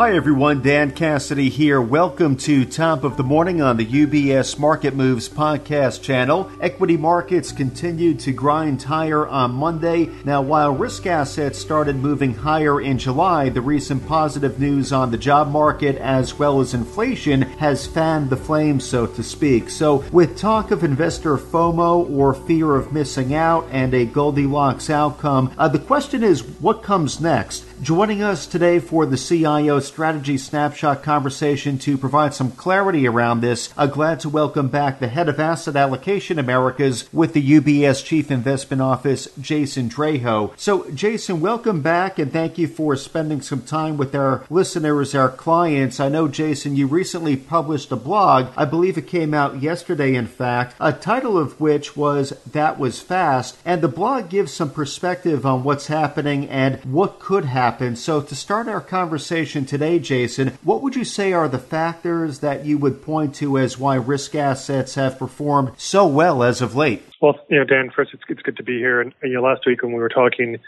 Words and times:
Hi 0.00 0.16
everyone, 0.16 0.62
Dan 0.62 0.92
Cassidy 0.92 1.50
here. 1.50 1.78
Welcome 1.78 2.38
to 2.38 2.64
Top 2.64 3.04
of 3.04 3.18
the 3.18 3.22
Morning 3.22 3.60
on 3.60 3.76
the 3.76 3.84
UBS 3.84 4.58
Market 4.58 4.94
Moves 4.94 5.28
podcast 5.28 6.00
channel. 6.00 6.50
Equity 6.58 6.96
markets 6.96 7.52
continued 7.52 8.18
to 8.20 8.32
grind 8.32 8.82
higher 8.82 9.28
on 9.28 9.50
Monday. 9.50 10.08
Now, 10.24 10.40
while 10.40 10.74
risk 10.74 11.06
assets 11.06 11.58
started 11.58 11.96
moving 11.96 12.32
higher 12.32 12.80
in 12.80 12.96
July, 12.96 13.50
the 13.50 13.60
recent 13.60 14.06
positive 14.06 14.58
news 14.58 14.90
on 14.90 15.10
the 15.10 15.18
job 15.18 15.50
market 15.50 15.96
as 15.96 16.38
well 16.38 16.62
as 16.62 16.72
inflation 16.72 17.42
has 17.42 17.86
fanned 17.86 18.30
the 18.30 18.38
flames, 18.38 18.86
so 18.86 19.06
to 19.06 19.22
speak. 19.22 19.68
So, 19.68 19.96
with 20.12 20.38
talk 20.38 20.70
of 20.70 20.82
investor 20.82 21.36
FOMO 21.36 22.08
or 22.08 22.32
fear 22.32 22.74
of 22.74 22.94
missing 22.94 23.34
out 23.34 23.68
and 23.70 23.92
a 23.92 24.06
Goldilocks 24.06 24.88
outcome, 24.88 25.52
uh, 25.58 25.68
the 25.68 25.78
question 25.78 26.24
is 26.24 26.42
what 26.42 26.82
comes 26.82 27.20
next? 27.20 27.66
Joining 27.82 28.22
us 28.22 28.46
today 28.46 28.78
for 28.78 29.06
the 29.06 29.16
CIO 29.16 29.80
Strategy 29.80 30.36
Snapshot 30.36 31.02
conversation 31.02 31.78
to 31.78 31.96
provide 31.96 32.34
some 32.34 32.50
clarity 32.50 33.08
around 33.08 33.40
this, 33.40 33.72
I'm 33.74 33.88
glad 33.88 34.20
to 34.20 34.28
welcome 34.28 34.68
back 34.68 35.00
the 35.00 35.08
head 35.08 35.30
of 35.30 35.40
Asset 35.40 35.76
Allocation 35.76 36.38
Americas 36.38 37.08
with 37.10 37.32
the 37.32 37.42
UBS 37.42 38.04
Chief 38.04 38.30
Investment 38.30 38.82
Office, 38.82 39.28
Jason 39.40 39.88
Draho. 39.88 40.52
So, 40.58 40.90
Jason, 40.90 41.40
welcome 41.40 41.80
back 41.80 42.18
and 42.18 42.30
thank 42.30 42.58
you 42.58 42.68
for 42.68 42.96
spending 42.96 43.40
some 43.40 43.62
time 43.62 43.96
with 43.96 44.14
our 44.14 44.44
listeners, 44.50 45.14
our 45.14 45.30
clients. 45.30 45.98
I 46.00 46.10
know, 46.10 46.28
Jason, 46.28 46.76
you 46.76 46.86
recently 46.86 47.34
published 47.34 47.90
a 47.90 47.96
blog. 47.96 48.48
I 48.58 48.66
believe 48.66 48.98
it 48.98 49.06
came 49.06 49.32
out 49.32 49.62
yesterday, 49.62 50.16
in 50.16 50.26
fact, 50.26 50.76
a 50.78 50.92
title 50.92 51.38
of 51.38 51.58
which 51.58 51.96
was 51.96 52.38
That 52.44 52.78
Was 52.78 53.00
Fast. 53.00 53.56
And 53.64 53.80
the 53.80 53.88
blog 53.88 54.28
gives 54.28 54.52
some 54.52 54.70
perspective 54.70 55.46
on 55.46 55.64
what's 55.64 55.86
happening 55.86 56.46
and 56.46 56.76
what 56.84 57.18
could 57.18 57.46
happen 57.46 57.69
happen. 57.70 57.94
So, 57.94 58.20
to 58.20 58.34
start 58.34 58.66
our 58.66 58.80
conversation 58.80 59.64
today, 59.64 60.00
Jason, 60.00 60.58
what 60.64 60.82
would 60.82 60.96
you 60.96 61.04
say 61.04 61.32
are 61.32 61.48
the 61.48 61.58
factors 61.58 62.40
that 62.40 62.64
you 62.64 62.78
would 62.78 63.00
point 63.00 63.32
to 63.36 63.58
as 63.58 63.78
why 63.78 63.94
risk 63.94 64.34
assets 64.34 64.96
have 64.96 65.18
performed 65.18 65.72
so 65.76 66.04
well 66.04 66.42
as 66.42 66.60
of 66.60 66.74
late? 66.74 67.02
Well, 67.22 67.38
you 67.48 67.58
know, 67.58 67.64
Dan, 67.64 67.90
first, 67.94 68.12
it's, 68.12 68.24
it's 68.28 68.42
good 68.42 68.56
to 68.56 68.64
be 68.64 68.78
here. 68.78 69.00
And, 69.00 69.14
you 69.22 69.34
know, 69.34 69.42
last 69.42 69.60
week 69.66 69.82
when 69.82 69.92
we 69.92 70.00
were 70.00 70.08
talking 70.08 70.58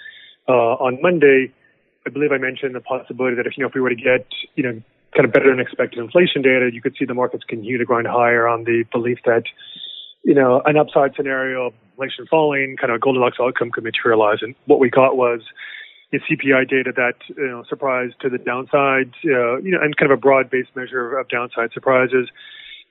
uh, 0.48 0.52
on 0.52 1.02
Monday, 1.02 1.52
I 2.06 2.10
believe 2.10 2.30
I 2.30 2.38
mentioned 2.38 2.74
the 2.74 2.80
possibility 2.80 3.34
that 3.36 3.46
if 3.46 3.56
you 3.56 3.62
know 3.62 3.68
if 3.68 3.74
we 3.74 3.80
were 3.80 3.90
to 3.90 3.96
get 3.96 4.26
you 4.54 4.62
know 4.62 4.80
kind 5.16 5.24
of 5.24 5.32
better 5.32 5.50
than 5.50 5.58
expected 5.58 5.98
inflation 5.98 6.40
data, 6.40 6.70
you 6.72 6.80
could 6.80 6.94
see 6.96 7.04
the 7.04 7.14
markets 7.14 7.42
continue 7.48 7.78
to 7.78 7.84
grind 7.84 8.06
higher 8.06 8.46
on 8.46 8.62
the 8.62 8.84
belief 8.92 9.18
that 9.24 9.42
you 10.22 10.34
know 10.34 10.62
an 10.66 10.76
upside 10.76 11.16
scenario, 11.16 11.72
inflation 11.90 12.26
falling, 12.30 12.76
kind 12.76 12.92
of 12.92 12.96
a 12.96 12.98
Goldilocks 13.00 13.38
outcome 13.40 13.70
could 13.72 13.82
materialize. 13.82 14.38
And 14.40 14.54
what 14.66 14.78
we 14.78 14.88
got 14.88 15.16
was 15.16 15.40
CPI 16.18 16.68
data 16.68 16.92
that 16.94 17.14
you 17.28 17.48
know 17.48 17.64
surprised 17.68 18.14
to 18.20 18.28
the 18.28 18.38
downside, 18.38 19.12
uh, 19.24 19.56
you 19.56 19.70
know, 19.70 19.80
and 19.80 19.96
kind 19.96 20.10
of 20.10 20.18
a 20.18 20.20
broad-based 20.20 20.74
measure 20.76 21.18
of 21.18 21.28
downside 21.28 21.72
surprises. 21.72 22.28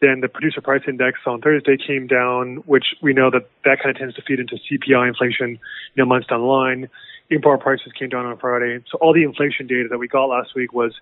Then 0.01 0.21
the 0.21 0.27
producer 0.27 0.61
price 0.61 0.81
index 0.87 1.19
on 1.27 1.41
Thursday 1.41 1.77
came 1.77 2.07
down, 2.07 2.57
which 2.65 2.95
we 3.03 3.13
know 3.13 3.29
that 3.29 3.49
that 3.65 3.77
kind 3.83 3.95
of 3.95 3.99
tends 3.99 4.15
to 4.15 4.23
feed 4.23 4.39
into 4.39 4.55
CPI 4.55 5.07
inflation, 5.07 5.51
you 5.51 6.03
know, 6.03 6.05
months 6.05 6.27
down 6.27 6.41
the 6.41 6.47
line. 6.47 6.89
Import 7.29 7.61
prices 7.61 7.93
came 7.97 8.09
down 8.09 8.25
on 8.25 8.37
Friday. 8.37 8.83
So 8.91 8.97
all 8.97 9.13
the 9.13 9.23
inflation 9.23 9.67
data 9.67 9.87
that 9.89 9.99
we 9.99 10.07
got 10.07 10.25
last 10.25 10.55
week 10.55 10.73
was 10.73 10.93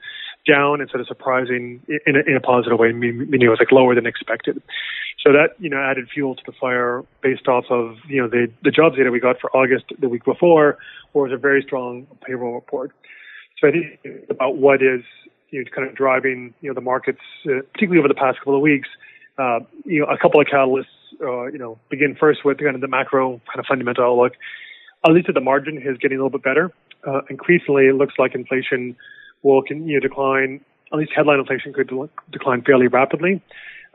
down 0.47 0.81
instead 0.81 1.01
of 1.01 1.07
surprising 1.07 1.81
in 2.05 2.15
a, 2.15 2.19
in 2.27 2.35
a 2.35 2.39
positive 2.39 2.79
way, 2.79 2.91
meaning 2.91 3.41
it 3.41 3.49
was 3.49 3.59
like 3.59 3.71
lower 3.71 3.93
than 3.95 4.05
expected. 4.05 4.61
So 5.23 5.33
that, 5.33 5.49
you 5.59 5.69
know, 5.69 5.77
added 5.77 6.07
fuel 6.13 6.35
to 6.35 6.43
the 6.45 6.53
fire 6.53 7.03
based 7.21 7.47
off 7.47 7.65
of, 7.69 7.97
you 8.07 8.21
know, 8.21 8.27
the, 8.27 8.47
the 8.63 8.71
jobs 8.71 8.95
data 8.95 9.11
we 9.11 9.19
got 9.19 9.39
for 9.39 9.55
August 9.55 9.85
the 9.99 10.07
week 10.07 10.23
before, 10.23 10.77
or 11.13 11.23
was 11.23 11.31
a 11.33 11.37
very 11.37 11.61
strong 11.61 12.07
payroll 12.25 12.55
report. 12.55 12.91
So 13.59 13.67
I 13.67 13.71
think 13.71 14.29
about 14.29 14.57
what 14.57 14.81
is, 14.81 15.03
you 15.49 15.63
know, 15.63 15.69
kind 15.75 15.87
of 15.87 15.95
driving, 15.95 16.53
you 16.61 16.69
know, 16.69 16.73
the 16.73 16.81
markets, 16.81 17.19
uh, 17.45 17.61
particularly 17.73 17.99
over 17.99 18.07
the 18.07 18.13
past 18.13 18.39
couple 18.39 18.55
of 18.55 18.61
weeks, 18.61 18.87
uh, 19.37 19.59
you 19.83 19.99
know, 19.99 20.05
a 20.05 20.17
couple 20.17 20.39
of 20.39 20.47
catalysts, 20.47 20.85
uh, 21.21 21.47
you 21.47 21.57
know, 21.57 21.77
begin 21.89 22.15
first 22.15 22.45
with 22.45 22.59
kind 22.59 22.75
of 22.75 22.81
the 22.81 22.87
macro 22.87 23.41
kind 23.47 23.59
of 23.59 23.65
fundamental 23.65 24.05
outlook. 24.05 24.33
At 25.05 25.11
least 25.11 25.27
at 25.27 25.35
the 25.35 25.41
margin 25.41 25.77
is 25.77 25.97
getting 25.97 26.17
a 26.17 26.23
little 26.23 26.37
bit 26.37 26.43
better. 26.43 26.71
Uh, 27.05 27.21
increasingly, 27.29 27.87
it 27.87 27.95
looks 27.95 28.13
like 28.17 28.35
inflation 28.35 28.95
will 29.43 29.61
continue 29.61 29.99
to 29.99 30.07
decline. 30.07 30.61
At 30.91 30.97
least 30.97 31.11
headline 31.15 31.39
inflation 31.39 31.73
could 31.73 31.87
de- 31.87 32.09
decline 32.31 32.61
fairly 32.63 32.87
rapidly. 32.87 33.41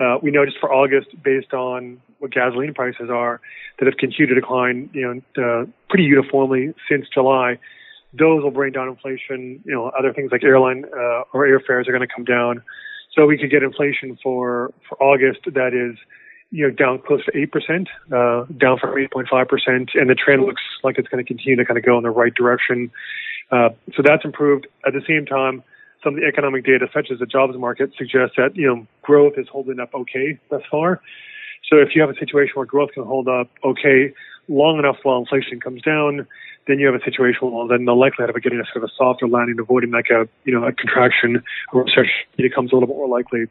Uh, 0.00 0.18
we 0.22 0.30
noticed 0.30 0.56
for 0.60 0.72
August, 0.72 1.08
based 1.22 1.52
on 1.52 2.00
what 2.18 2.32
gasoline 2.32 2.74
prices 2.74 3.10
are, 3.10 3.40
that 3.78 3.86
have 3.86 3.96
continued 3.96 4.34
to 4.34 4.40
decline, 4.40 4.90
you 4.92 5.22
know, 5.36 5.42
uh, 5.42 5.66
pretty 5.88 6.04
uniformly 6.04 6.74
since 6.88 7.06
July. 7.12 7.58
Those 8.12 8.42
will 8.42 8.50
bring 8.50 8.72
down 8.72 8.88
inflation. 8.88 9.62
You 9.64 9.72
know, 9.72 9.92
other 9.98 10.12
things 10.12 10.30
like 10.32 10.42
airline 10.44 10.84
uh, 10.86 11.22
or 11.32 11.46
airfares 11.46 11.88
are 11.88 11.92
going 11.92 12.06
to 12.06 12.12
come 12.12 12.24
down. 12.24 12.62
So 13.12 13.26
we 13.26 13.38
could 13.38 13.50
get 13.50 13.62
inflation 13.62 14.18
for 14.22 14.72
for 14.88 15.00
August 15.02 15.40
that 15.46 15.72
is, 15.74 15.96
you 16.50 16.66
know, 16.66 16.74
down 16.74 17.00
close 17.06 17.24
to 17.26 17.36
eight 17.36 17.52
percent, 17.52 17.88
uh, 18.12 18.44
down 18.56 18.78
from 18.78 18.98
eight 18.98 19.12
point 19.12 19.28
five 19.30 19.48
percent, 19.48 19.90
and 19.94 20.10
the 20.10 20.14
trend 20.14 20.42
looks 20.42 20.62
like 20.82 20.98
it's 20.98 21.08
going 21.08 21.24
to 21.24 21.26
continue 21.26 21.56
to 21.56 21.64
kind 21.64 21.78
of 21.78 21.84
go 21.84 21.96
in 21.96 22.02
the 22.02 22.10
right 22.10 22.34
direction. 22.34 22.90
Uh, 23.50 23.70
so 23.94 24.02
that's 24.02 24.24
improved. 24.24 24.66
At 24.86 24.92
the 24.92 25.02
same 25.06 25.26
time, 25.26 25.62
some 26.02 26.14
of 26.14 26.20
the 26.20 26.26
economic 26.26 26.64
data, 26.64 26.86
such 26.92 27.10
as 27.10 27.18
the 27.18 27.26
jobs 27.26 27.56
market, 27.56 27.92
suggests 27.96 28.36
that 28.36 28.54
you 28.54 28.66
know 28.66 28.86
growth 29.02 29.34
is 29.36 29.48
holding 29.48 29.80
up 29.80 29.94
okay 29.94 30.38
thus 30.50 30.62
far. 30.70 31.00
So 31.70 31.78
if 31.78 31.94
you 31.94 32.02
have 32.02 32.10
a 32.10 32.18
situation 32.18 32.52
where 32.54 32.66
growth 32.66 32.90
can 32.92 33.04
hold 33.04 33.26
up 33.26 33.48
okay 33.64 34.12
long 34.48 34.78
enough 34.78 34.96
while 35.02 35.18
inflation 35.18 35.60
comes 35.60 35.80
down, 35.80 36.26
then 36.66 36.78
you 36.78 36.86
have 36.86 36.94
a 36.94 37.04
situation 37.04 37.50
where 37.50 37.68
then 37.68 37.86
the 37.86 37.94
likelihood 37.94 38.34
of 38.34 38.42
getting 38.42 38.60
a 38.60 38.64
sort 38.64 38.84
of 38.84 38.84
a 38.84 38.92
softer 38.96 39.26
landing, 39.26 39.58
avoiding 39.58 39.90
like 39.90 40.10
a 40.10 40.28
you 40.44 40.52
know 40.52 40.66
a 40.66 40.72
contraction 40.72 41.42
or 41.72 41.84
recession 41.84 42.26
becomes 42.36 42.72
a 42.72 42.74
little 42.74 42.88
bit 42.88 42.96
more 42.96 43.08
likely. 43.08 43.46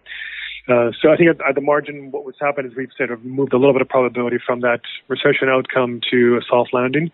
Uh, 0.68 0.92
so 1.02 1.12
I 1.12 1.18
think 1.18 1.30
at, 1.30 1.42
at, 1.46 1.56
the 1.56 1.62
margin, 1.62 2.12
what 2.12 2.24
was 2.24 2.36
happened 2.40 2.72
is 2.72 2.78
we've 2.78 2.90
sort 2.96 3.12
of 3.12 3.26
moved 3.26 3.52
a 3.52 3.58
little 3.58 3.74
bit 3.74 3.82
of 3.82 3.90
probability 3.90 4.38
from 4.46 4.62
that 4.62 4.80
recession 5.10 5.50
outcome 5.50 6.00
to 6.10 6.38
a 6.38 6.42
soft 6.48 6.74
landing. 6.74 7.12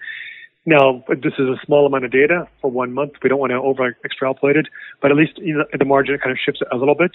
Now, 0.66 1.03
this 1.08 1.34
is 1.40 1.47
a 1.47 1.56
small 1.66 1.86
amount 1.86 2.06
of 2.06 2.12
data 2.12 2.47
for 2.62 2.70
one 2.70 2.94
month. 2.94 3.14
We 3.24 3.30
don't 3.30 3.40
want 3.40 3.52
to 3.52 3.58
over 3.58 3.96
extrapolate 4.03 4.58
it, 4.58 4.68
but 5.02 5.12
at 5.12 5.18
least 5.18 5.38
you 5.38 5.58
know, 5.58 5.66
at 5.74 5.80
the 5.80 5.86
margin, 5.86 6.16
it 6.16 6.22
kind 6.22 6.31
of 6.31 6.38
shifts 6.44 6.62
a 6.72 6.75
little 6.75 6.96
bit. 6.96 7.12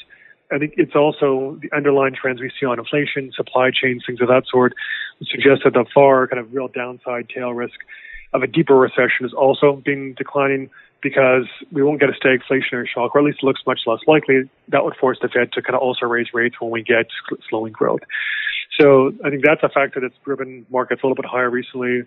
I 0.53 0.59
think 0.59 0.75
it's 0.77 0.95
also 0.95 1.59
the 1.61 1.75
underlying 1.75 2.15
trends 2.15 2.41
we 2.41 2.51
see 2.59 2.67
on 2.67 2.79
inflation, 2.79 3.33
supply 3.35 3.71
chains, 3.71 4.05
things 4.07 4.21
of 4.21 4.29
that 4.29 4.45
sort, 4.51 4.75
suggest 5.23 5.63
that 5.65 5.73
the 5.73 5.85
far 5.95 6.27
kind 6.27 6.39
of 6.41 6.53
real 6.53 6.69
downside 6.69 7.29
tail 7.29 7.53
risk 7.53 7.77
of 8.33 8.43
a 8.43 8.47
deeper 8.47 8.77
recession 8.77 9.25
is 9.25 9.33
also 9.33 9.81
being 9.85 10.15
declining 10.15 10.69
because 11.03 11.47
we 11.71 11.83
won't 11.83 12.01
get 12.01 12.09
a 12.09 12.13
stagflationary 12.13 12.87
shock, 12.93 13.15
or 13.15 13.21
at 13.21 13.25
least 13.25 13.43
looks 13.43 13.61
much 13.67 13.81
less 13.87 14.01
likely. 14.07 14.49
That 14.69 14.85
would 14.85 14.97
force 14.97 15.19
the 15.21 15.29
Fed 15.29 15.53
to 15.53 15.63
kind 15.63 15.77
of 15.77 15.83
also 15.83 16.07
raise 16.07 16.29
rates 16.33 16.57
when 16.61 16.71
we 16.71 16.83
get 16.83 17.07
slowing 17.49 17.73
growth. 17.73 18.01
So 18.81 19.13
I 19.25 19.31
think 19.31 19.45
that's 19.45 19.63
a 19.63 19.69
factor 19.69 20.01
that's 20.01 20.15
driven 20.25 20.67
markets 20.71 21.03
a 21.03 21.07
little 21.07 21.15
bit 21.15 21.27
higher 21.27 21.51
recently 21.51 22.03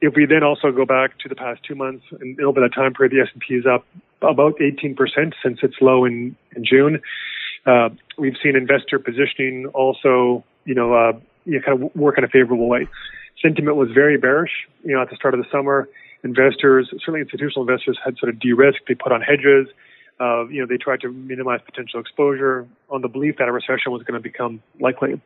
if 0.00 0.14
we 0.14 0.26
then 0.26 0.42
also 0.42 0.70
go 0.70 0.84
back 0.84 1.18
to 1.20 1.28
the 1.28 1.34
past 1.34 1.62
two 1.66 1.74
months 1.74 2.04
and 2.20 2.40
over 2.40 2.60
that 2.60 2.74
time 2.74 2.92
period, 2.92 3.12
the 3.12 3.20
S&P 3.20 3.54
is 3.54 3.64
up 3.66 3.86
about 4.22 4.58
18% 4.58 4.96
since 5.42 5.58
its 5.62 5.74
low 5.80 6.04
in, 6.04 6.36
in 6.54 6.64
June. 6.64 7.00
Uh, 7.64 7.88
we've 8.18 8.36
seen 8.42 8.56
investor 8.56 8.98
positioning 8.98 9.66
also, 9.74 10.44
you 10.64 10.74
know, 10.74 10.94
uh, 10.94 11.12
you 11.44 11.58
know, 11.58 11.60
kind 11.64 11.82
of 11.82 11.96
work 11.96 12.18
in 12.18 12.24
a 12.24 12.28
favorable 12.28 12.68
way. 12.68 12.88
Sentiment 13.40 13.76
was 13.76 13.88
very 13.92 14.16
bearish, 14.16 14.52
you 14.84 14.94
know, 14.94 15.02
at 15.02 15.10
the 15.10 15.16
start 15.16 15.34
of 15.34 15.40
the 15.40 15.46
summer. 15.50 15.88
Investors, 16.24 16.88
certainly 17.00 17.20
institutional 17.20 17.68
investors, 17.68 17.98
had 18.04 18.16
sort 18.18 18.32
of 18.32 18.40
de-risked. 18.40 18.88
They 18.88 18.94
put 18.94 19.12
on 19.12 19.20
hedges. 19.20 19.68
Uh, 20.18 20.46
you 20.48 20.60
know, 20.60 20.66
they 20.66 20.78
tried 20.78 21.00
to 21.00 21.12
minimize 21.12 21.60
potential 21.64 22.00
exposure 22.00 22.66
on 22.88 23.02
the 23.02 23.08
belief 23.08 23.36
that 23.38 23.48
a 23.48 23.52
recession 23.52 23.92
was 23.92 24.02
going 24.02 24.20
to 24.20 24.22
become 24.22 24.62
likely. 24.80 25.20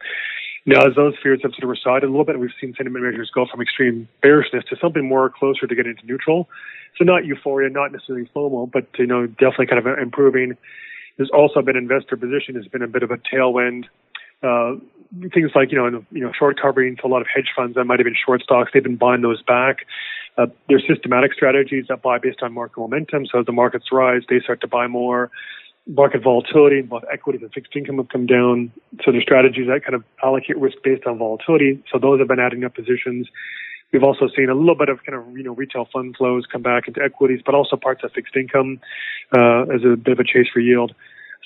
Now, 0.66 0.87
as 0.87 0.94
those 0.94 1.15
fears 1.22 1.41
have 1.43 1.53
sort 1.53 1.65
of 1.65 1.70
receded 1.70 2.05
a 2.05 2.11
little 2.11 2.25
bit, 2.25 2.38
we've 2.38 2.50
seen 2.61 2.75
sentiment 2.76 3.05
measures 3.05 3.31
go 3.34 3.46
from 3.50 3.62
extreme 3.62 4.08
bearishness 4.23 4.64
to 4.70 4.76
something 4.81 5.06
more 5.06 5.31
closer 5.31 5.67
to 5.67 5.75
getting 5.75 5.96
to 5.96 6.06
neutral. 6.06 6.49
So 6.99 7.05
not 7.05 7.25
euphoria, 7.25 7.70
not 7.70 7.93
necessarily 7.93 8.29
FOMO, 8.34 8.70
but, 8.70 8.87
you 8.99 9.06
know, 9.06 9.26
definitely 9.26 9.67
kind 9.67 9.87
of 9.87 9.99
improving. 9.99 10.56
There's 11.17 11.31
also 11.31 11.62
been 11.62 11.76
investor 11.76 12.17
position 12.17 12.55
has 12.56 12.67
been 12.67 12.82
a 12.82 12.88
bit 12.88 13.02
of 13.02 13.11
a 13.11 13.17
tailwind. 13.17 13.84
Uh, 14.43 14.76
things 15.34 15.50
like, 15.55 15.70
you 15.73 15.79
know, 15.79 16.05
you 16.11 16.20
know, 16.20 16.32
short 16.38 16.61
covering 16.61 16.96
to 16.96 17.06
a 17.06 17.08
lot 17.08 17.20
of 17.20 17.26
hedge 17.34 17.50
funds 17.55 17.75
that 17.75 17.84
might 17.84 17.99
have 17.99 18.05
been 18.05 18.17
short 18.25 18.43
stocks, 18.43 18.70
they've 18.73 18.82
been 18.82 18.96
buying 18.96 19.23
those 19.23 19.43
back. 19.43 19.87
Uh, 20.38 20.46
there's 20.69 20.84
systematic 20.88 21.32
strategies 21.34 21.87
that 21.88 22.00
buy 22.02 22.19
based 22.19 22.43
on 22.43 22.52
market 22.52 22.81
momentum. 22.81 23.26
So 23.26 23.40
as 23.40 23.46
the 23.46 23.52
markets 23.52 23.87
rise, 23.93 24.23
they 24.29 24.40
start 24.40 24.61
to 24.62 24.69
buy 24.69 24.87
more 24.87 25.31
market 25.94 26.22
volatility, 26.22 26.82
both 26.82 27.04
equities 27.12 27.42
and 27.42 27.52
fixed 27.52 27.75
income 27.75 27.98
have 27.98 28.08
come 28.08 28.26
down. 28.26 28.72
So 29.04 29.10
there's 29.10 29.25
strategies 29.25 29.66
that 29.66 29.82
kind 29.82 29.94
of 29.94 30.04
allocate 30.22 30.58
risk 30.58 30.78
based 30.82 31.06
on 31.06 31.19
volatility. 31.19 31.82
So 31.92 31.98
those 31.98 32.20
have 32.20 32.28
been 32.28 32.40
adding 32.40 32.64
up 32.64 32.75
positions. 32.75 33.28
We've 33.92 34.04
also 34.04 34.28
seen 34.34 34.48
a 34.48 34.54
little 34.54 34.76
bit 34.76 34.88
of 34.88 35.04
kind 35.04 35.19
of 35.19 35.37
you 35.37 35.42
know 35.42 35.52
retail 35.52 35.88
fund 35.92 36.16
flows 36.16 36.44
come 36.50 36.62
back 36.62 36.87
into 36.87 37.02
equities, 37.02 37.40
but 37.44 37.54
also 37.54 37.76
parts 37.76 38.04
of 38.04 38.12
fixed 38.12 38.37
income 38.37 38.81
uh, 39.37 39.62
as 39.62 39.82
a 39.84 39.96
bit 39.96 40.12
of 40.12 40.20
a 40.20 40.25
chase 40.25 40.46
for 40.52 40.60
yield. 40.60 40.94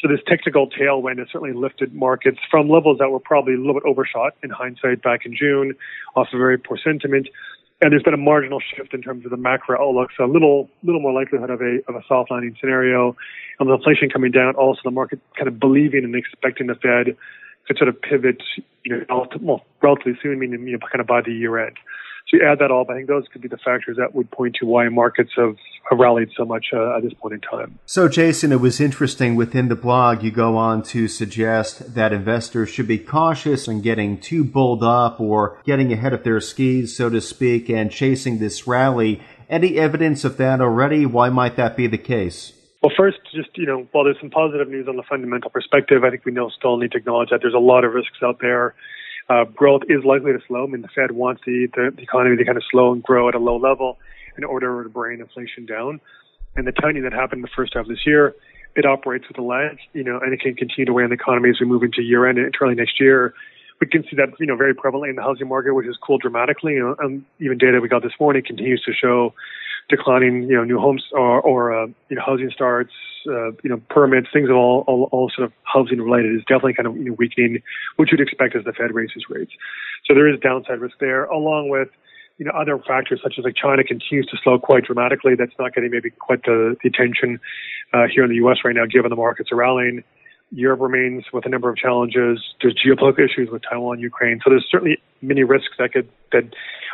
So 0.03 0.09
this 0.09 0.21
technical 0.27 0.69
tailwind 0.69 1.19
has 1.19 1.29
certainly 1.33 1.55
lifted 1.55 1.95
markets 1.95 2.39
from 2.51 2.69
levels 2.69 2.99
that 2.99 3.11
were 3.11 3.21
probably 3.21 3.55
a 3.55 3.57
little 3.57 3.75
bit 3.75 3.85
overshot 3.85 4.35
in 4.43 4.51
hindsight 4.51 5.03
back 5.03 5.25
in 5.25 5.35
June, 5.35 5.75
off 6.15 6.29
of 6.33 6.39
very 6.39 6.59
poor 6.59 6.77
sentiment. 6.77 7.29
And 7.85 7.93
there's 7.93 8.03
been 8.03 8.15
a 8.15 8.17
marginal 8.17 8.61
shift 8.61 8.95
in 8.95 9.03
terms 9.03 9.27
of 9.27 9.31
the 9.31 9.37
macro 9.37 9.79
outlook. 9.79 10.09
So 10.17 10.25
a 10.25 10.27
little, 10.27 10.71
little 10.83 11.03
more 11.03 11.13
likelihood 11.13 11.51
of 11.51 11.61
a 11.61 11.81
of 11.87 11.95
a 11.95 12.03
soft 12.09 12.31
landing 12.31 12.57
scenario, 12.59 13.15
and 13.61 13.69
the 13.69 13.75
inflation 13.75 14.09
coming 14.09 14.33
down. 14.33 14.55
Also, 14.55 14.81
the 14.85 14.91
market 14.91 15.21
kind 15.37 15.49
of 15.49 15.61
believing 15.61 16.03
and 16.03 16.15
expecting 16.17 16.67
the 16.67 16.77
Fed 16.77 17.15
to 17.69 17.77
sort 17.77 17.89
of 17.89 18.01
pivot, 18.01 18.43
you 18.85 19.05
know, 19.09 19.61
relatively 19.83 20.19
soon, 20.23 20.39
meaning 20.39 20.67
you 20.67 20.73
know, 20.73 20.79
kind 20.79 21.01
of 21.01 21.07
by 21.07 21.21
the 21.21 21.33
year 21.33 21.59
end. 21.59 21.77
So 22.29 22.39
you 22.39 22.47
add 22.47 22.59
that 22.61 22.71
all 22.71 22.83
up, 22.83 22.91
I 22.91 22.95
think 22.95 23.07
those 23.07 23.25
could 23.31 23.43
be 23.43 23.49
the 23.49 23.59
factors 23.59 23.99
that 23.99 24.15
would 24.15 24.31
point 24.31 24.57
to 24.61 24.67
why 24.67 24.89
markets 24.89 25.31
have, 25.37 25.57
have 25.91 25.99
rallied 25.99 26.31
so 26.35 26.47
much 26.47 26.67
uh, 26.73 26.97
at 26.97 27.03
this 27.03 27.13
point 27.13 27.35
in 27.35 27.41
time. 27.41 27.79
So, 27.85 28.09
Jason, 28.09 28.51
it 28.51 28.61
was 28.61 28.81
interesting 28.81 29.37
within 29.37 29.69
the 29.69 29.77
blog, 29.77 30.23
you 30.23 30.31
go 30.31 30.57
on 30.57 30.83
to 30.85 31.07
suggest 31.07 31.95
that 31.95 32.15
investors 32.15 32.71
should 32.71 32.89
be 32.89 32.99
cautious 32.99 33.69
in 33.69 33.83
getting 33.83 34.19
too 34.19 34.43
bulled 34.43 34.83
up 34.83 35.21
or 35.21 35.59
getting 35.65 35.93
ahead 35.93 36.15
of 36.15 36.25
their 36.25 36.41
skis, 36.41 36.97
so 36.97 37.11
to 37.11 37.21
speak, 37.21 37.69
and 37.69 37.91
chasing 37.91 38.39
this 38.39 38.67
rally. 38.67 39.21
Any 39.51 39.77
evidence 39.77 40.25
of 40.25 40.39
that 40.39 40.63
already? 40.63 41.05
Why 41.05 41.29
might 41.29 41.57
that 41.57 41.77
be 41.77 41.87
the 41.87 41.99
case? 41.99 42.55
Well, 42.83 42.93
first, 42.97 43.19
just, 43.35 43.51
you 43.57 43.67
know, 43.67 43.87
while 43.93 44.05
there's 44.05 44.21
some 44.21 44.31
positive 44.31 44.69
news 44.69 44.89
on 44.89 44.97
the 44.97 45.03
fundamental 45.03 45.51
perspective, 45.51 46.05
I 46.05 46.11
think 46.11 46.25
we 46.25 46.33
know 46.33 46.49
still 46.49 46.79
need 46.79 46.93
to 46.93 46.99
acknowledge 46.99 47.31
that 47.31 47.41
there's 47.43 47.55
a 47.55 47.59
lot 47.59 47.85
of 47.85 47.93
risks 47.93 48.19
out 48.23 48.39
there 48.41 48.75
uh, 49.29 49.45
growth 49.45 49.83
is 49.89 50.05
likely 50.05 50.33
to 50.33 50.41
slow. 50.47 50.65
I 50.65 50.67
mean, 50.67 50.83
the 50.83 50.89
Fed 50.89 51.13
wants 51.13 51.43
the, 51.47 51.69
the, 51.75 51.93
the 51.97 52.03
economy 52.03 52.37
to 52.37 52.45
kind 52.45 52.57
of 52.57 52.65
slow 52.71 52.93
and 52.93 53.03
grow 53.03 53.29
at 53.29 53.35
a 53.35 53.39
low 53.39 53.57
level 53.57 53.99
in 54.37 54.45
order 54.45 54.83
to 54.83 54.89
bring 54.89 55.21
inflation 55.21 55.67
down. 55.67 56.01
And 56.57 56.67
the 56.67 56.73
tightening 56.73 57.03
that 57.05 57.13
happened 57.13 57.39
in 57.39 57.43
the 57.43 57.55
first 57.55 57.75
half 57.75 57.83
of 57.83 57.89
this 57.89 58.07
year, 58.07 58.35
it 58.77 58.85
operates 58.85 59.27
with 59.29 59.39
a 59.39 59.43
lag, 59.43 59.79
you 59.93 60.05
know, 60.05 60.19
and 60.19 60.33
it 60.33 60.41
can 60.41 60.55
continue 60.55 60.87
to 60.87 60.93
weigh 60.93 61.05
on 61.05 61.11
the 61.11 61.15
economy 61.15 61.51
as 61.51 61.61
we 61.61 61.67
move 61.67 61.83
into 61.83 62.03
year 62.03 62.27
end 62.27 62.39
and 62.39 62.55
early 62.61 62.75
next 62.75 63.01
year. 63.01 63.35
We 63.81 63.87
can 63.87 64.03
see 64.05 64.17
that, 64.17 64.29
you 64.39 64.47
know, 64.47 64.57
very 64.57 64.75
prevalently 64.75 65.11
in 65.11 65.17
the 65.17 65.23
housing 65.23 65.49
market, 65.49 65.75
which 65.75 65.87
has 65.87 65.97
cooled 65.97 66.23
dramatically. 66.23 66.75
You 66.75 66.81
know, 66.81 66.97
and 66.99 67.25
even 67.41 67.59
data 67.59 67.81
we 67.81 67.89
got 67.89 68.03
this 68.03 68.13
morning 68.21 68.43
continues 68.47 68.83
to 68.83 68.93
show 68.93 69.35
declining, 69.89 70.45
you 70.45 70.57
know, 70.57 70.65
new 70.65 70.79
homes 70.79 71.05
or, 71.13 71.41
or 71.41 71.75
uh, 71.75 71.87
you 72.09 72.17
know, 72.17 72.23
housing 72.25 72.51
starts, 72.51 72.93
uh, 73.29 73.51
you 73.63 73.71
know, 73.71 73.81
permits, 73.91 74.29
things 74.33 74.49
of 74.49 74.57
all, 74.57 74.85
all, 74.87 75.09
all 75.13 75.31
sort 75.35 75.47
of 75.47 75.53
housing 75.63 76.01
related 76.01 76.35
is 76.35 76.43
definitely 76.43 76.75
kind 76.75 76.87
of 76.87 76.97
you 76.97 77.05
know, 77.05 77.17
weakening, 77.19 77.63
which 77.97 78.11
you'd 78.13 78.21
expect 78.21 78.57
as 78.57 78.65
the 78.65 78.73
Fed 78.73 78.95
raises 78.95 79.25
rates. 79.29 79.53
So 80.07 80.15
there 80.15 80.29
is 80.33 80.39
downside 80.41 80.81
risk 80.81 80.97
there, 81.01 81.25
along 81.25 81.69
with, 81.69 81.89
you 82.39 82.45
know, 82.45 82.53
other 82.53 82.79
factors 82.79 83.21
such 83.23 83.35
as 83.39 83.45
like 83.45 83.55
China 83.55 83.85
continues 83.85 84.27
to 84.27 84.37
slow 84.43 84.59
quite 84.59 84.85
dramatically. 84.85 85.35
That's 85.37 85.55
not 85.59 85.75
getting 85.75 85.91
maybe 85.91 86.11
quite 86.11 86.43
the, 86.45 86.77
the 86.83 86.89
attention 86.89 87.39
uh, 87.93 88.05
here 88.13 88.25
in 88.25 88.31
the 88.31 88.37
U.S. 88.37 88.59
right 88.65 88.75
now, 88.75 88.87
given 88.87 89.11
the 89.11 89.17
markets 89.17 89.53
are 89.53 89.57
rallying. 89.57 90.03
Europe 90.51 90.81
remains 90.81 91.25
with 91.33 91.47
a 91.47 91.49
number 91.49 91.69
of 91.69 91.77
challenges. 91.77 92.39
There's 92.61 92.75
geopolitical 92.75 93.25
issues 93.25 93.49
with 93.51 93.63
Taiwan, 93.69 93.99
Ukraine. 93.99 94.41
So 94.45 94.51
there's 94.51 94.67
certainly 94.71 94.99
many 95.21 95.43
risks 95.43 95.75
that 95.79 95.93
could 95.93 96.09
that 96.33 96.45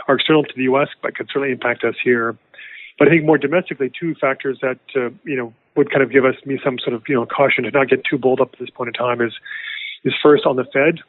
are 0.09 0.17
external 0.17 0.45
to 0.45 0.53
the 0.57 0.63
U.S. 0.65 0.89
but 1.03 1.15
could 1.15 1.29
certainly 1.29 1.53
impact 1.53 1.85
us 1.85 1.95
here. 2.03 2.39
But 2.99 3.09
I 3.09 3.11
think 3.11 3.25
more 3.25 3.39
domestically, 3.39 3.91
two 3.99 4.15
factors 4.15 4.59
that 4.63 4.79
uh, 4.95 5.11
you 5.25 5.37
know 5.37 5.53
would 5.77 5.91
kind 5.91 6.03
of 6.03 6.11
give 6.11 6.25
us 6.25 6.35
me 6.45 6.59
some 6.63 6.79
sort 6.79 6.95
of 6.95 7.03
you 7.09 7.15
know 7.15 7.27
caution 7.27 7.65
to 7.65 7.71
not 7.71 7.89
get 7.89 8.05
too 8.05 8.19
bold 8.19 8.41
up 8.41 8.51
at 8.53 8.59
this 8.59 8.71
point 8.71 8.89
in 8.89 8.95
time 8.95 9.21
is 9.21 9.33
is 10.05 10.15
first 10.23 10.47
on 10.47 10.57
the 10.57 10.65
Fed. 10.65 11.01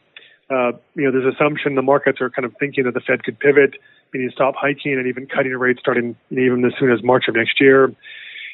Uh, 0.50 0.74
you 0.95 1.04
know, 1.04 1.12
there's 1.12 1.33
assumption 1.33 1.75
the 1.75 1.81
markets 1.81 2.19
are 2.19 2.30
kind 2.30 2.45
of 2.45 2.54
thinking 2.60 2.83
that 2.83 2.94
the 2.94 3.00
Fed 3.00 3.24
could 3.24 3.39
pivot, 3.39 3.75
meaning 4.13 4.30
stop 4.33 4.54
hiking 4.56 4.94
and 4.94 5.07
even 5.07 5.25
cutting 5.25 5.54
rates 5.54 5.80
starting 5.80 6.16
even 6.30 6.66
as 6.66 6.74
soon 6.78 6.92
as 6.92 7.01
March 7.01 7.30
of 7.30 7.36
next 7.36 7.62
year. 7.62 7.94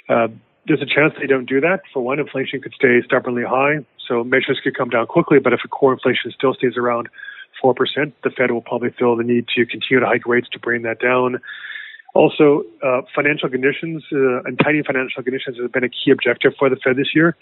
Uh, 0.08 0.28
there's 0.68 0.82
a 0.82 0.86
chance 0.86 1.14
they 1.20 1.26
don't 1.26 1.48
do 1.48 1.60
that. 1.62 1.82
For 1.92 2.04
one, 2.04 2.20
inflation 2.20 2.62
could 2.62 2.74
stay 2.74 3.02
stubbornly 3.04 3.44
high, 3.44 3.86
so 4.08 4.24
measures 4.24 4.60
could 4.64 4.78
come 4.78 4.90
down 4.90 5.08
quickly. 5.08 5.40
But 5.40 5.54
if 5.54 5.62
a 5.66 5.68
core 5.68 5.94
inflation 5.94 6.32
still 6.32 6.54
stays 6.54 6.78
around 6.78 7.10
four 7.60 7.74
percent, 7.74 8.14
the 8.24 8.30
Fed 8.30 8.52
will 8.52 8.62
probably 8.62 8.92
feel 8.92 9.16
the 9.16 9.24
need 9.24 9.48
to 9.56 9.66
continue 9.66 10.00
to 10.00 10.06
hike 10.06 10.28
rates 10.28 10.50
to 10.50 10.60
bring 10.60 10.84
that 10.84 11.00
down. 11.00 11.40
Also, 12.14 12.64
uh, 12.84 13.02
financial 13.14 13.50
conditions 13.50 14.04
uh, 14.12 14.42
and 14.44 14.58
tightening 14.60 14.84
financial 14.84 15.24
conditions 15.24 15.58
has 15.58 15.70
been 15.72 15.84
a 15.84 15.90
key 15.90 16.12
objective 16.12 16.54
for 16.58 16.70
the 16.70 16.78
Fed 16.78 16.96
this 16.96 17.14
year. 17.14 17.36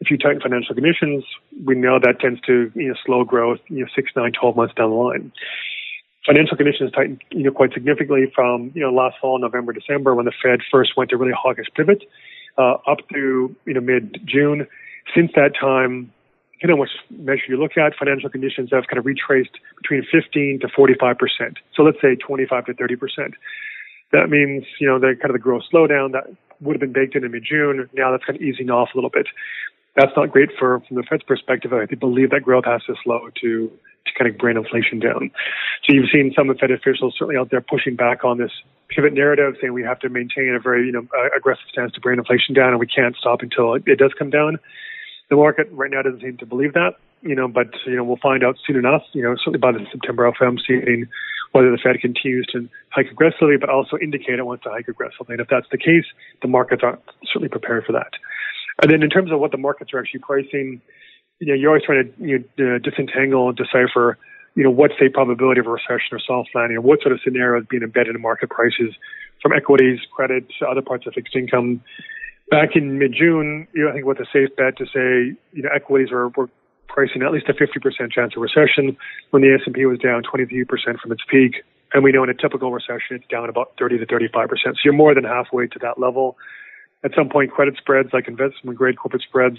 If 0.00 0.10
you 0.10 0.18
tighten 0.18 0.40
financial 0.40 0.74
conditions, 0.74 1.24
we 1.64 1.74
know 1.74 1.98
that 1.98 2.20
tends 2.20 2.40
to 2.42 2.70
you 2.74 2.88
know, 2.88 2.94
slow 3.04 3.24
growth, 3.24 3.60
you 3.68 3.80
know, 3.80 3.86
six, 3.94 4.10
nine, 4.16 4.32
12 4.32 4.56
months 4.56 4.74
down 4.74 4.90
the 4.90 4.96
line. 4.96 5.32
Financial 6.26 6.56
conditions 6.56 6.90
tightened, 6.92 7.22
you 7.30 7.44
know, 7.44 7.52
quite 7.52 7.72
significantly 7.74 8.32
from, 8.34 8.72
you 8.74 8.80
know, 8.80 8.90
last 8.90 9.16
fall, 9.20 9.38
November, 9.38 9.72
December, 9.72 10.14
when 10.14 10.24
the 10.24 10.32
Fed 10.42 10.60
first 10.70 10.96
went 10.96 11.10
to 11.10 11.16
really 11.16 11.34
hawkish 11.36 11.66
pivot, 11.76 12.02
uh, 12.56 12.76
up 12.86 13.06
to, 13.12 13.54
you 13.66 13.74
know, 13.74 13.80
mid-June. 13.80 14.66
Since 15.14 15.32
that 15.36 15.52
time, 15.60 16.10
depending 16.54 16.74
on 16.74 16.80
which 16.80 16.90
measure 17.10 17.44
you 17.48 17.56
look 17.58 17.76
at, 17.76 17.94
financial 17.94 18.30
conditions 18.30 18.70
have 18.72 18.84
kind 18.86 18.98
of 18.98 19.04
retraced 19.04 19.50
between 19.82 20.02
15 20.10 20.60
to 20.60 20.68
45 20.74 21.18
percent. 21.18 21.58
So 21.74 21.82
let's 21.82 22.00
say 22.00 22.16
25 22.16 22.66
to 22.66 22.74
30 22.74 22.96
percent. 22.96 23.34
That 24.14 24.30
means, 24.30 24.62
you 24.78 24.86
know, 24.86 25.00
the 25.00 25.18
kind 25.18 25.30
of 25.30 25.32
the 25.32 25.42
growth 25.42 25.64
slowdown 25.72 26.12
that 26.12 26.30
would 26.60 26.74
have 26.74 26.80
been 26.80 26.92
baked 26.92 27.16
in 27.16 27.24
in 27.24 27.32
mid-June. 27.32 27.88
Now 27.94 28.12
that's 28.12 28.24
kind 28.24 28.36
of 28.36 28.42
easing 28.42 28.70
off 28.70 28.90
a 28.94 28.96
little 28.96 29.10
bit. 29.10 29.26
That's 29.96 30.12
not 30.16 30.30
great 30.30 30.50
for 30.56 30.78
from 30.86 30.96
the 30.96 31.02
Fed's 31.02 31.24
perspective. 31.24 31.72
I 31.72 31.86
believe 31.86 32.30
that 32.30 32.42
growth 32.42 32.64
has 32.64 32.82
to 32.84 32.94
slow 33.02 33.30
to 33.42 33.70
to 34.06 34.12
kind 34.18 34.30
of 34.30 34.38
bring 34.38 34.56
inflation 34.56 35.00
down. 35.00 35.30
So 35.82 35.94
you've 35.94 36.10
seen 36.12 36.32
some 36.36 36.48
of 36.48 36.56
the 36.56 36.60
Fed 36.60 36.70
officials 36.70 37.14
certainly 37.18 37.36
out 37.36 37.50
there 37.50 37.60
pushing 37.60 37.96
back 37.96 38.22
on 38.22 38.38
this 38.38 38.52
pivot 38.88 39.14
narrative, 39.14 39.54
saying 39.60 39.72
we 39.72 39.82
have 39.82 39.98
to 40.00 40.08
maintain 40.08 40.54
a 40.54 40.60
very 40.60 40.86
you 40.86 40.92
know 40.92 41.06
aggressive 41.36 41.66
stance 41.72 41.92
to 41.92 42.00
bring 42.00 42.18
inflation 42.18 42.54
down, 42.54 42.70
and 42.70 42.78
we 42.78 42.86
can't 42.86 43.16
stop 43.16 43.42
until 43.42 43.74
it 43.74 43.98
does 43.98 44.12
come 44.16 44.30
down. 44.30 44.58
The 45.30 45.36
market 45.36 45.68
right 45.72 45.90
now 45.90 46.02
doesn't 46.02 46.20
seem 46.20 46.36
to 46.36 46.46
believe 46.46 46.74
that, 46.74 46.96
you 47.22 47.34
know, 47.34 47.48
but 47.48 47.68
you 47.86 47.96
know 47.96 48.04
we'll 48.04 48.22
find 48.22 48.44
out 48.44 48.56
soon 48.64 48.76
enough. 48.76 49.02
You 49.12 49.22
know, 49.22 49.34
certainly 49.36 49.58
by 49.58 49.72
the 49.72 49.84
September 49.90 50.30
FOMC 50.30 51.08
whether 51.54 51.70
the 51.70 51.78
Fed 51.78 52.00
continues 52.00 52.46
to 52.50 52.68
hike 52.90 53.06
aggressively, 53.12 53.56
but 53.56 53.70
also 53.70 53.96
indicate 53.96 54.40
it 54.40 54.44
wants 54.44 54.64
to 54.64 54.70
hike 54.70 54.88
aggressively. 54.88 55.34
And 55.34 55.40
if 55.40 55.46
that's 55.48 55.68
the 55.70 55.78
case, 55.78 56.04
the 56.42 56.48
markets 56.48 56.82
aren't 56.82 56.98
certainly 57.26 57.48
prepared 57.48 57.84
for 57.86 57.92
that. 57.92 58.10
And 58.82 58.90
then 58.90 59.04
in 59.04 59.08
terms 59.08 59.30
of 59.30 59.38
what 59.38 59.52
the 59.52 59.56
markets 59.56 59.94
are 59.94 60.00
actually 60.00 60.18
pricing, 60.18 60.82
you 61.38 61.46
know, 61.46 61.54
you're 61.54 61.70
always 61.70 61.84
trying 61.84 62.10
to 62.10 62.26
you 62.26 62.44
know, 62.58 62.74
uh, 62.74 62.78
disentangle 62.78 63.50
and 63.50 63.56
decipher, 63.56 64.18
you 64.56 64.64
know, 64.64 64.70
what's 64.70 64.94
the 64.98 65.08
probability 65.08 65.60
of 65.60 65.66
a 65.66 65.70
recession 65.70 66.10
or 66.10 66.18
soft 66.18 66.50
landing, 66.56 66.76
or 66.76 66.80
what 66.80 67.00
sort 67.02 67.12
of 67.12 67.20
scenario 67.22 67.60
is 67.60 67.66
being 67.70 67.84
embedded 67.84 68.16
in 68.16 68.20
market 68.20 68.50
prices 68.50 68.92
from 69.40 69.52
equities, 69.52 70.00
credit, 70.12 70.50
to 70.58 70.66
other 70.66 70.82
parts 70.82 71.06
of 71.06 71.14
fixed 71.14 71.36
income. 71.36 71.80
Back 72.50 72.74
in 72.74 72.98
mid-June, 72.98 73.68
you 73.72 73.84
know, 73.84 73.90
I 73.90 73.92
think 73.92 74.06
what's 74.06 74.18
a 74.18 74.26
safe 74.32 74.50
bet 74.56 74.76
to 74.78 74.86
say, 74.86 75.38
you 75.52 75.62
know, 75.62 75.70
equities 75.72 76.10
were, 76.10 76.30
were 76.30 76.50
pricing 76.94 77.22
at 77.22 77.32
least 77.32 77.48
a 77.48 77.52
50% 77.52 78.12
chance 78.12 78.34
of 78.36 78.42
recession 78.42 78.96
when 79.30 79.42
the 79.42 79.52
S&P 79.60 79.84
was 79.84 79.98
down 79.98 80.22
23% 80.22 80.66
from 81.00 81.10
its 81.10 81.22
peak. 81.28 81.64
And 81.92 82.04
we 82.04 82.12
know 82.12 82.22
in 82.22 82.30
a 82.30 82.34
typical 82.34 82.70
recession, 82.72 83.16
it's 83.16 83.26
down 83.26 83.48
about 83.48 83.72
30 83.78 83.98
to 83.98 84.06
35%. 84.06 84.48
So 84.48 84.72
you're 84.84 84.94
more 84.94 85.14
than 85.14 85.24
halfway 85.24 85.66
to 85.66 85.78
that 85.80 85.98
level. 85.98 86.36
At 87.02 87.10
some 87.14 87.28
point, 87.28 87.50
credit 87.50 87.76
spreads 87.76 88.10
like 88.12 88.28
investment 88.28 88.78
grade 88.78 88.96
corporate 88.96 89.22
spreads, 89.22 89.58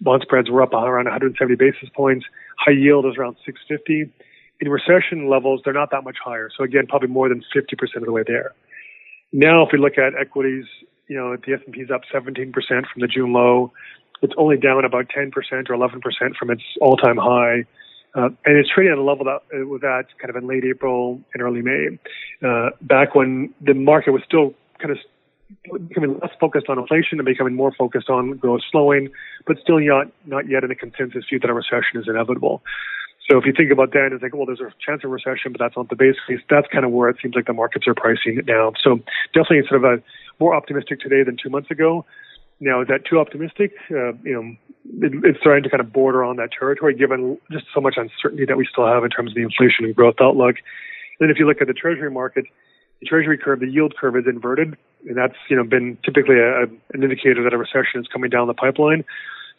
bond 0.00 0.22
spreads 0.22 0.50
were 0.50 0.62
up 0.62 0.72
around 0.72 1.06
170 1.06 1.56
basis 1.56 1.88
points. 1.94 2.26
High 2.58 2.72
yield 2.72 3.06
is 3.06 3.16
around 3.18 3.36
650. 3.44 4.12
In 4.60 4.68
recession 4.68 5.28
levels, 5.28 5.62
they're 5.64 5.72
not 5.72 5.90
that 5.90 6.04
much 6.04 6.16
higher. 6.22 6.50
So 6.56 6.64
again, 6.64 6.86
probably 6.86 7.08
more 7.08 7.28
than 7.28 7.42
50% 7.54 7.96
of 7.96 8.04
the 8.04 8.12
way 8.12 8.22
there. 8.26 8.52
Now, 9.32 9.64
if 9.64 9.70
we 9.72 9.78
look 9.78 9.98
at 9.98 10.14
equities, 10.18 10.64
you 11.08 11.16
know, 11.16 11.36
the 11.36 11.54
S&P 11.54 11.80
is 11.80 11.90
up 11.90 12.02
17% 12.12 12.52
from 12.52 13.00
the 13.00 13.06
June 13.06 13.32
low 13.32 13.72
it's 14.22 14.34
only 14.36 14.56
down 14.56 14.84
about 14.84 15.06
10% 15.08 15.32
or 15.32 15.76
11% 15.76 16.36
from 16.36 16.50
its 16.50 16.62
all-time 16.80 17.16
high. 17.16 17.64
Uh, 18.14 18.30
and 18.44 18.56
it's 18.56 18.70
trading 18.74 18.92
at 18.92 18.98
a 18.98 19.02
level 19.02 19.24
that 19.24 19.42
uh, 19.54 19.66
was 19.66 19.82
at 19.84 20.06
kind 20.18 20.30
of 20.30 20.36
in 20.36 20.48
late 20.48 20.64
April 20.64 21.20
and 21.34 21.42
early 21.42 21.62
May, 21.62 21.98
uh, 22.42 22.70
back 22.80 23.14
when 23.14 23.52
the 23.60 23.74
market 23.74 24.12
was 24.12 24.22
still 24.24 24.54
kind 24.80 24.90
of 24.90 24.98
becoming 25.88 26.18
less 26.20 26.32
focused 26.40 26.68
on 26.68 26.78
inflation 26.78 27.18
and 27.18 27.26
becoming 27.26 27.54
more 27.54 27.72
focused 27.72 28.08
on 28.08 28.32
growth 28.36 28.62
slowing, 28.70 29.08
but 29.46 29.56
still 29.58 29.78
not 29.78 30.06
not 30.26 30.48
yet 30.48 30.64
in 30.64 30.70
a 30.70 30.74
consensus 30.74 31.24
view 31.28 31.38
that 31.38 31.50
a 31.50 31.54
recession 31.54 31.96
is 32.00 32.06
inevitable. 32.08 32.62
So 33.30 33.36
if 33.36 33.44
you 33.44 33.52
think 33.52 33.70
about 33.70 33.92
that, 33.92 34.10
it's 34.12 34.22
like, 34.22 34.34
well, 34.34 34.46
there's 34.46 34.60
a 34.60 34.72
chance 34.84 35.04
of 35.04 35.10
recession, 35.10 35.52
but 35.52 35.58
that's 35.58 35.76
not 35.76 35.90
the 35.90 35.96
base 35.96 36.16
case. 36.26 36.40
That's 36.48 36.66
kind 36.72 36.84
of 36.84 36.92
where 36.92 37.10
it 37.10 37.16
seems 37.22 37.34
like 37.34 37.44
the 37.44 37.52
markets 37.52 37.86
are 37.86 37.94
pricing 37.94 38.38
it 38.38 38.46
now. 38.46 38.72
So 38.82 39.00
definitely 39.34 39.68
sort 39.68 39.84
of 39.84 39.98
a 39.98 40.02
more 40.40 40.54
optimistic 40.54 41.00
today 41.00 41.22
than 41.24 41.36
two 41.36 41.50
months 41.50 41.70
ago. 41.70 42.06
Now, 42.60 42.82
is 42.82 42.88
that 42.88 43.04
too 43.04 43.18
optimistic? 43.18 43.72
Uh, 43.90 44.12
you 44.24 44.34
know, 44.34 45.06
it, 45.06 45.12
it's 45.24 45.38
starting 45.40 45.62
to 45.62 45.70
kind 45.70 45.80
of 45.80 45.92
border 45.92 46.24
on 46.24 46.36
that 46.36 46.50
territory, 46.56 46.94
given 46.94 47.38
just 47.52 47.66
so 47.74 47.80
much 47.80 47.94
uncertainty 47.96 48.44
that 48.46 48.56
we 48.56 48.66
still 48.70 48.86
have 48.86 49.04
in 49.04 49.10
terms 49.10 49.30
of 49.30 49.36
the 49.36 49.42
inflation 49.42 49.84
and 49.84 49.94
growth 49.94 50.16
outlook. 50.20 50.56
Then, 51.20 51.30
if 51.30 51.38
you 51.38 51.46
look 51.46 51.60
at 51.60 51.66
the 51.66 51.74
Treasury 51.74 52.10
market, 52.10 52.46
the 53.00 53.06
Treasury 53.06 53.38
curve, 53.38 53.60
the 53.60 53.68
yield 53.70 53.94
curve 53.96 54.16
is 54.16 54.24
inverted, 54.26 54.76
and 55.06 55.16
that's 55.16 55.36
you 55.48 55.56
know 55.56 55.64
been 55.64 55.98
typically 56.04 56.38
a, 56.38 56.62
an 56.62 57.02
indicator 57.02 57.42
that 57.44 57.52
a 57.52 57.58
recession 57.58 58.00
is 58.00 58.06
coming 58.12 58.30
down 58.30 58.48
the 58.48 58.54
pipeline. 58.54 59.04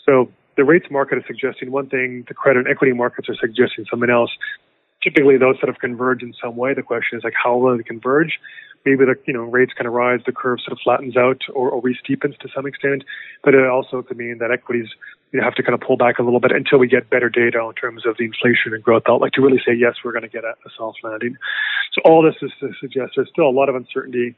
So 0.06 0.29
the 0.58 0.65
rates 0.65 0.88
market 0.91 1.20
is 1.20 1.24
suggesting 1.25 1.72
one 1.72 1.88
thing, 1.88 2.25
the 2.27 2.34
credit 2.34 2.65
and 2.65 2.68
equity 2.68 2.94
markets 2.94 3.29
are 3.29 3.36
suggesting 3.39 3.86
something 3.89 4.10
else. 4.10 4.32
Typically 5.03 5.38
those 5.38 5.58
sort 5.60 5.70
of 5.70 5.79
converge 5.79 6.24
in 6.24 6.34
some 6.41 6.56
way. 6.56 6.74
The 6.74 6.84
question 6.84 7.18
is 7.18 7.24
like 7.24 7.34
how 7.41 7.58
will 7.58 7.77
they 7.77 7.84
converge? 7.84 8.39
Maybe 8.86 9.06
the 9.06 9.15
you 9.27 9.34
know 9.34 9.44
rates 9.44 9.74
kind 9.74 9.88
of 9.88 9.94
rise, 9.94 10.22
the 10.25 10.32
curve 10.32 10.60
sort 10.62 10.74
of 10.74 10.79
flattens 10.84 11.18
out 11.18 11.41
or, 11.53 11.70
or 11.70 11.82
re-steepens 11.82 12.38
to 12.39 12.50
some 12.56 12.65
extent, 12.65 13.03
but 13.44 13.53
it 13.53 13.65
also 13.68 14.01
could 14.01 14.18
mean 14.18 14.38
that 14.39 14.51
equities 14.51 14.88
you 15.32 15.39
know, 15.39 15.46
have 15.46 15.56
to 15.56 15.63
kind 15.63 15.74
of 15.74 15.82
pull 15.82 15.98
back 15.98 16.18
a 16.18 16.24
little 16.24 16.39
bit 16.39 16.51
until 16.51 16.79
we 16.79 16.88
get 16.88 17.10
better 17.10 17.29
data 17.29 17.60
in 17.60 17.74
terms 17.74 18.06
of 18.06 18.15
the 18.18 18.25
inflation 18.25 18.74
and 18.74 18.82
growth 18.82 19.03
outlook 19.08 19.34
to 19.34 19.41
really 19.41 19.62
say 19.65 19.74
yes, 19.74 19.96
we're 20.03 20.13
going 20.13 20.24
to 20.24 20.29
get 20.29 20.44
a, 20.44 20.56
a 20.65 20.70
soft 20.77 21.00
landing. 21.03 21.36
So 21.94 22.01
all 22.06 22.24
this 22.24 22.36
is 22.41 22.51
to 22.62 22.72
suggest 22.79 23.13
there's 23.15 23.29
still 23.29 23.48
a 23.48 23.51
lot 23.51 23.70
of 23.70 23.75
uncertainty 23.75 24.36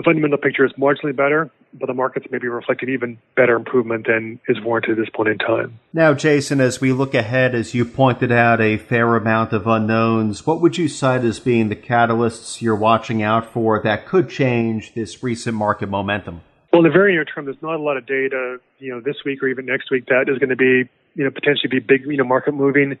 the 0.00 0.04
fundamental 0.04 0.38
picture 0.38 0.64
is 0.64 0.72
marginally 0.78 1.14
better, 1.14 1.50
but 1.72 1.86
the 1.86 1.94
markets 1.94 2.26
may 2.30 2.38
be 2.38 2.48
reflecting 2.48 2.88
even 2.88 3.18
better 3.36 3.54
improvement 3.54 4.06
than 4.06 4.40
is 4.48 4.60
warranted 4.60 4.92
at 4.92 4.96
this 4.96 5.08
point 5.14 5.28
in 5.28 5.38
time. 5.38 5.78
Now, 5.92 6.14
Jason, 6.14 6.60
as 6.60 6.80
we 6.80 6.92
look 6.92 7.14
ahead, 7.14 7.54
as 7.54 7.74
you 7.74 7.84
pointed 7.84 8.32
out, 8.32 8.60
a 8.60 8.76
fair 8.76 9.16
amount 9.16 9.52
of 9.52 9.66
unknowns, 9.66 10.46
what 10.46 10.60
would 10.60 10.78
you 10.78 10.88
cite 10.88 11.24
as 11.24 11.38
being 11.38 11.68
the 11.68 11.76
catalysts 11.76 12.60
you're 12.60 12.76
watching 12.76 13.22
out 13.22 13.52
for 13.52 13.80
that 13.82 14.06
could 14.06 14.28
change 14.28 14.94
this 14.94 15.22
recent 15.22 15.56
market 15.56 15.88
momentum? 15.88 16.40
Well, 16.72 16.84
in 16.84 16.88
the 16.88 16.92
very 16.92 17.12
near 17.12 17.24
term, 17.24 17.46
there's 17.46 17.62
not 17.62 17.76
a 17.76 17.82
lot 17.82 17.96
of 17.96 18.06
data, 18.06 18.58
you 18.78 18.92
know, 18.92 19.00
this 19.00 19.16
week 19.24 19.42
or 19.42 19.48
even 19.48 19.66
next 19.66 19.90
week 19.90 20.06
that 20.06 20.26
is 20.28 20.38
going 20.38 20.50
to 20.50 20.56
be, 20.56 20.88
you 21.14 21.24
know, 21.24 21.30
potentially 21.30 21.68
be 21.68 21.80
big, 21.80 22.06
you 22.06 22.16
know, 22.16 22.24
market 22.24 22.52
moving 22.52 22.98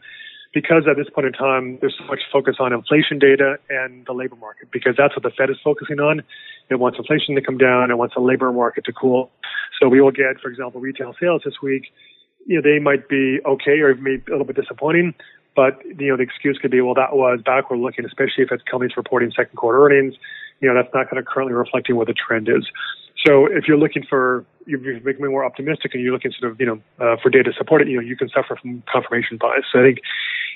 because 0.52 0.84
at 0.90 0.96
this 0.96 1.06
point 1.14 1.26
in 1.26 1.32
time, 1.32 1.78
there's 1.80 1.94
so 1.98 2.04
much 2.06 2.20
focus 2.32 2.56
on 2.58 2.72
inflation 2.72 3.18
data 3.18 3.56
and 3.68 4.04
the 4.06 4.12
labor 4.12 4.36
market 4.36 4.68
because 4.72 4.94
that's 4.96 5.14
what 5.14 5.22
the 5.22 5.30
Fed 5.30 5.50
is 5.50 5.56
focusing 5.62 6.00
on. 6.00 6.22
It 6.70 6.78
wants 6.78 6.98
inflation 6.98 7.34
to 7.36 7.40
come 7.40 7.58
down. 7.58 7.90
It 7.90 7.98
wants 7.98 8.14
the 8.14 8.20
labor 8.20 8.52
market 8.52 8.84
to 8.86 8.92
cool. 8.92 9.30
So 9.80 9.88
we 9.88 10.00
will 10.00 10.10
get, 10.10 10.40
for 10.42 10.48
example, 10.48 10.80
retail 10.80 11.14
sales 11.20 11.42
this 11.44 11.54
week. 11.62 11.92
You 12.46 12.60
know, 12.60 12.62
they 12.62 12.80
might 12.80 13.08
be 13.08 13.38
okay 13.46 13.78
or 13.80 13.94
maybe 13.94 14.22
a 14.28 14.30
little 14.32 14.46
bit 14.46 14.56
disappointing, 14.56 15.14
but 15.54 15.80
you 15.84 16.08
know, 16.08 16.16
the 16.16 16.22
excuse 16.22 16.58
could 16.58 16.70
be, 16.70 16.80
well, 16.80 16.94
that 16.94 17.14
was 17.14 17.40
backward 17.44 17.78
looking, 17.78 18.04
especially 18.04 18.44
if 18.44 18.50
it's 18.50 18.62
companies 18.64 18.96
reporting 18.96 19.30
second 19.30 19.56
quarter 19.56 19.84
earnings. 19.84 20.14
You 20.60 20.68
know, 20.68 20.74
that's 20.74 20.92
not 20.92 21.08
kind 21.08 21.18
of 21.18 21.26
currently 21.26 21.54
reflecting 21.54 21.96
what 21.96 22.06
the 22.06 22.14
trend 22.14 22.48
is. 22.48 22.66
So 23.26 23.46
if 23.46 23.68
you're 23.68 23.78
looking 23.78 24.04
for, 24.08 24.44
you're 24.66 24.78
becoming 24.78 25.30
more 25.30 25.44
optimistic 25.44 25.94
and 25.94 26.02
you're 26.02 26.12
looking 26.12 26.32
sort 26.38 26.52
of, 26.52 26.60
you 26.60 26.66
know, 26.66 26.80
uh, 26.98 27.16
for 27.22 27.28
data 27.28 27.50
to 27.50 27.52
support 27.56 27.82
it, 27.82 27.88
you 27.88 27.96
know, 27.96 28.02
you 28.02 28.16
can 28.16 28.28
suffer 28.28 28.56
from 28.60 28.82
confirmation 28.90 29.36
bias. 29.36 29.64
So 29.72 29.80
I 29.80 29.84
think, 29.84 29.98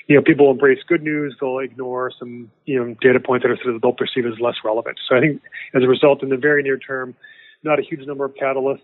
you 0.07 0.15
know, 0.15 0.21
people 0.21 0.49
embrace 0.49 0.79
good 0.87 1.03
news, 1.03 1.35
they'll 1.39 1.59
ignore 1.59 2.11
some, 2.17 2.49
you 2.65 2.79
know, 2.79 2.95
data 3.01 3.19
points 3.19 3.43
that 3.43 3.51
are 3.51 3.57
sort 3.61 3.75
of 3.75 3.81
they'll 3.81 3.93
perceive 3.93 4.25
as 4.25 4.39
less 4.39 4.55
relevant. 4.63 4.99
So 5.07 5.15
I 5.15 5.19
think 5.19 5.41
as 5.75 5.83
a 5.83 5.87
result, 5.87 6.23
in 6.23 6.29
the 6.29 6.37
very 6.37 6.63
near 6.63 6.77
term, 6.77 7.15
not 7.63 7.79
a 7.79 7.81
huge 7.81 8.05
number 8.07 8.25
of 8.25 8.33
catalysts. 8.35 8.81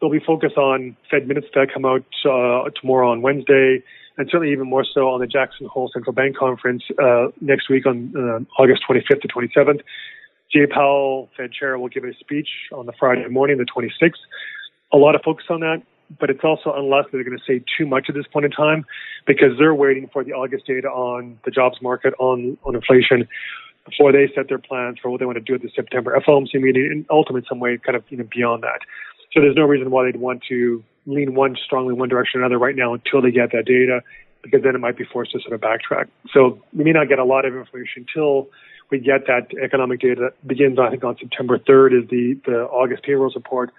They'll 0.00 0.10
be 0.10 0.20
focused 0.20 0.56
on 0.56 0.96
Fed 1.10 1.28
minutes 1.28 1.46
that 1.54 1.68
come 1.72 1.84
out 1.84 2.04
uh, 2.24 2.70
tomorrow 2.80 3.10
on 3.10 3.22
Wednesday, 3.22 3.82
and 4.16 4.28
certainly 4.30 4.52
even 4.52 4.68
more 4.68 4.84
so 4.84 5.08
on 5.08 5.20
the 5.20 5.26
Jackson 5.26 5.66
Hole 5.66 5.90
Central 5.92 6.12
Bank 6.12 6.36
Conference 6.36 6.82
uh, 7.00 7.26
next 7.40 7.68
week 7.68 7.86
on 7.86 8.12
uh, 8.16 8.60
August 8.60 8.82
25th 8.88 9.22
to 9.22 9.28
27th. 9.28 9.80
Jay 10.52 10.66
Powell, 10.66 11.30
Fed 11.36 11.52
Chair, 11.52 11.78
will 11.78 11.88
give 11.88 12.04
a 12.04 12.12
speech 12.20 12.48
on 12.72 12.86
the 12.86 12.92
Friday 12.98 13.26
morning, 13.28 13.58
the 13.58 13.64
26th. 13.64 14.12
A 14.92 14.98
lot 14.98 15.14
of 15.14 15.22
focus 15.22 15.46
on 15.48 15.60
that, 15.60 15.82
but 16.20 16.28
it's 16.28 16.44
also 16.44 16.74
unless 16.76 17.06
they're 17.10 17.24
going 17.24 17.38
to 17.38 17.44
say 17.46 17.64
too 17.78 17.86
much 17.86 18.06
at 18.08 18.14
this 18.14 18.26
point 18.30 18.44
in 18.44 18.50
time 18.50 18.84
because 19.26 19.56
they're 19.58 19.74
waiting 19.74 20.10
for 20.12 20.22
the 20.22 20.32
August 20.32 20.66
data 20.66 20.88
on 20.88 21.38
the 21.44 21.50
jobs 21.50 21.78
market, 21.80 22.12
on, 22.18 22.58
on 22.64 22.74
inflation, 22.74 23.26
before 23.86 24.12
they 24.12 24.30
set 24.34 24.48
their 24.48 24.58
plans 24.58 24.98
for 25.00 25.10
what 25.10 25.18
they 25.18 25.26
want 25.26 25.36
to 25.36 25.40
do 25.40 25.54
at 25.54 25.62
the 25.62 25.70
September 25.74 26.16
FOMC 26.26 26.54
meeting 26.60 26.88
and 26.92 27.06
ultimately 27.10 27.46
some 27.48 27.58
way 27.58 27.78
kind 27.78 27.96
of 27.96 28.04
you 28.10 28.18
know, 28.18 28.28
beyond 28.30 28.62
that. 28.62 28.80
So 29.32 29.40
there's 29.40 29.56
no 29.56 29.64
reason 29.64 29.90
why 29.90 30.04
they'd 30.04 30.20
want 30.20 30.42
to 30.50 30.84
lean 31.06 31.34
one 31.34 31.56
strongly 31.64 31.94
one 31.94 32.08
direction 32.08 32.40
or 32.40 32.44
another 32.44 32.58
right 32.58 32.76
now 32.76 32.94
until 32.94 33.22
they 33.22 33.30
get 33.30 33.50
that 33.52 33.64
data 33.64 34.02
because 34.42 34.62
then 34.62 34.74
it 34.74 34.78
might 34.78 34.96
be 34.96 35.04
forced 35.04 35.32
to 35.32 35.40
sort 35.40 35.54
of 35.54 35.60
backtrack. 35.60 36.08
So 36.32 36.60
we 36.72 36.84
may 36.84 36.92
not 36.92 37.08
get 37.08 37.18
a 37.18 37.24
lot 37.24 37.44
of 37.44 37.56
information 37.56 38.04
until 38.06 38.48
we 38.92 39.00
get 39.00 39.26
that 39.26 39.48
economic 39.60 40.00
data 40.00 40.20
that 40.20 40.46
begins, 40.46 40.78
I 40.78 40.90
think, 40.90 41.02
on 41.02 41.16
September 41.18 41.58
3rd 41.58 42.04
is 42.04 42.10
the, 42.10 42.38
the 42.46 42.62
August 42.66 43.02
payrolls 43.02 43.34
report. 43.34 43.72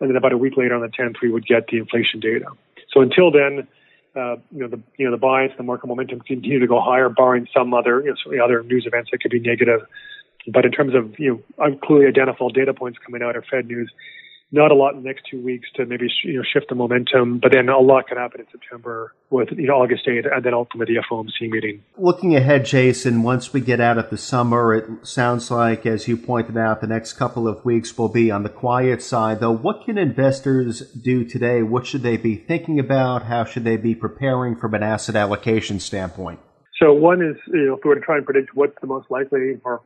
And 0.00 0.10
then 0.10 0.16
about 0.16 0.32
a 0.32 0.38
week 0.38 0.56
later 0.56 0.74
on 0.74 0.80
the 0.80 0.88
10th, 0.88 1.16
we 1.22 1.30
would 1.30 1.46
get 1.46 1.68
the 1.68 1.78
inflation 1.78 2.18
data. 2.18 2.46
So 2.90 3.00
until 3.00 3.30
then, 3.30 3.68
uh, 4.16 4.36
you 4.50 4.60
know, 4.60 4.68
the, 4.68 4.80
you 4.96 5.04
know, 5.04 5.12
the 5.12 5.18
bias, 5.18 5.52
the 5.56 5.62
market 5.62 5.86
momentum 5.86 6.20
continue 6.20 6.58
to 6.58 6.66
go 6.66 6.80
higher, 6.80 7.08
barring 7.08 7.46
some 7.54 7.74
other, 7.74 8.02
you 8.02 8.14
know, 8.26 8.44
other 8.44 8.62
news 8.64 8.86
events 8.86 9.10
that 9.12 9.20
could 9.20 9.30
be 9.30 9.40
negative. 9.40 9.80
But 10.48 10.64
in 10.64 10.72
terms 10.72 10.94
of, 10.94 11.18
you 11.18 11.42
know, 11.58 11.76
clearly 11.82 12.06
identifiable 12.06 12.50
data 12.50 12.74
points 12.74 12.98
coming 13.04 13.22
out 13.22 13.36
of 13.36 13.44
Fed 13.50 13.66
news, 13.66 13.90
not 14.54 14.70
a 14.70 14.74
lot 14.74 14.94
in 14.94 15.02
the 15.02 15.06
next 15.06 15.24
two 15.28 15.42
weeks 15.42 15.68
to 15.74 15.84
maybe 15.84 16.06
you 16.22 16.34
know 16.34 16.42
shift 16.50 16.68
the 16.68 16.74
momentum, 16.76 17.40
but 17.40 17.52
then 17.52 17.68
a 17.68 17.78
lot 17.78 18.06
could 18.06 18.16
happen 18.16 18.40
in 18.40 18.46
September 18.52 19.12
with 19.30 19.48
you 19.50 19.66
know 19.66 19.74
August 19.74 20.06
8th 20.06 20.32
and 20.32 20.44
then 20.44 20.54
ultimately 20.54 20.94
the 20.94 21.02
FOMC 21.10 21.50
meeting. 21.50 21.82
Looking 21.98 22.36
ahead, 22.36 22.64
Jason, 22.64 23.24
once 23.24 23.52
we 23.52 23.60
get 23.60 23.80
out 23.80 23.98
of 23.98 24.10
the 24.10 24.16
summer, 24.16 24.72
it 24.72 25.06
sounds 25.06 25.50
like, 25.50 25.84
as 25.84 26.06
you 26.06 26.16
pointed 26.16 26.56
out, 26.56 26.80
the 26.80 26.86
next 26.86 27.14
couple 27.14 27.48
of 27.48 27.64
weeks 27.64 27.98
will 27.98 28.08
be 28.08 28.30
on 28.30 28.44
the 28.44 28.48
quiet 28.48 29.02
side. 29.02 29.40
Though, 29.40 29.56
what 29.56 29.84
can 29.84 29.98
investors 29.98 30.80
do 30.92 31.24
today? 31.24 31.62
What 31.62 31.86
should 31.86 32.02
they 32.02 32.16
be 32.16 32.36
thinking 32.36 32.78
about? 32.78 33.24
How 33.24 33.44
should 33.44 33.64
they 33.64 33.76
be 33.76 33.94
preparing 33.94 34.54
from 34.54 34.74
an 34.74 34.84
asset 34.84 35.16
allocation 35.16 35.80
standpoint? 35.80 36.38
So, 36.80 36.92
one 36.92 37.22
is 37.22 37.36
you 37.48 37.66
know 37.66 37.74
if 37.74 37.80
we 37.84 37.88
were 37.88 37.96
to 37.96 38.00
try 38.00 38.16
and 38.16 38.24
predict 38.24 38.54
what's 38.54 38.76
the 38.80 38.86
most 38.86 39.10
likely 39.10 39.60
or 39.64 39.82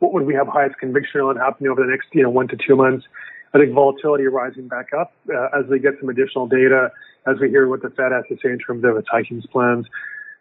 what 0.00 0.12
would 0.12 0.26
we 0.26 0.34
have 0.34 0.48
highest 0.48 0.76
conviction 0.78 1.20
on 1.20 1.36
happening 1.36 1.70
over 1.70 1.80
the 1.80 1.90
next 1.90 2.08
you 2.12 2.22
know 2.22 2.30
one 2.30 2.48
to 2.48 2.56
two 2.56 2.76
months 2.76 3.06
I 3.54 3.58
think 3.58 3.72
volatility 3.74 4.24
rising 4.24 4.68
back 4.68 4.88
up 4.98 5.12
uh, 5.32 5.58
as 5.58 5.66
we 5.68 5.78
get 5.78 5.94
some 6.00 6.08
additional 6.08 6.46
data, 6.46 6.90
as 7.26 7.36
we 7.40 7.50
hear 7.50 7.68
what 7.68 7.82
the 7.82 7.90
Fed 7.90 8.12
has 8.12 8.24
to 8.28 8.36
say 8.42 8.50
in 8.50 8.58
terms 8.58 8.84
of 8.84 8.96
its 8.96 9.08
hiking 9.10 9.42
plans, 9.52 9.86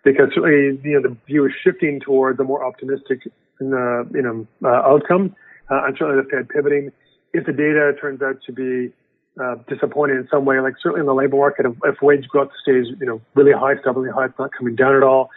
because 0.03 0.29
you 0.35 0.79
know 0.83 1.01
the 1.01 1.17
view 1.27 1.45
is 1.45 1.51
shifting 1.63 1.99
towards 1.99 2.39
a 2.39 2.43
more 2.43 2.63
optimistic 2.63 3.19
uh, 3.61 4.03
you 4.05 4.21
know 4.21 4.47
uh, 4.63 4.67
outcome, 4.69 5.35
uh, 5.69 5.85
and 5.85 5.97
certainly 5.97 6.23
the 6.23 6.29
Fed 6.29 6.49
pivoting. 6.49 6.91
If 7.33 7.45
the 7.45 7.53
data 7.53 7.93
turns 7.99 8.21
out 8.21 8.41
to 8.45 8.51
be 8.53 8.93
uh, 9.41 9.55
disappointing 9.67 10.17
in 10.17 10.27
some 10.31 10.45
way, 10.45 10.59
like 10.59 10.75
certainly 10.81 11.01
in 11.01 11.05
the 11.05 11.13
labor 11.13 11.37
market, 11.37 11.65
if, 11.65 11.73
if 11.83 12.01
wage 12.01 12.27
growth 12.29 12.51
stays 12.63 12.87
you 12.99 13.05
know 13.05 13.21
really 13.35 13.53
high, 13.53 13.77
stubbornly 13.81 14.09
high, 14.09 14.25
it's 14.25 14.39
not 14.39 14.51
coming 14.57 14.75
down 14.75 14.95
at 14.95 15.03
all, 15.03 15.29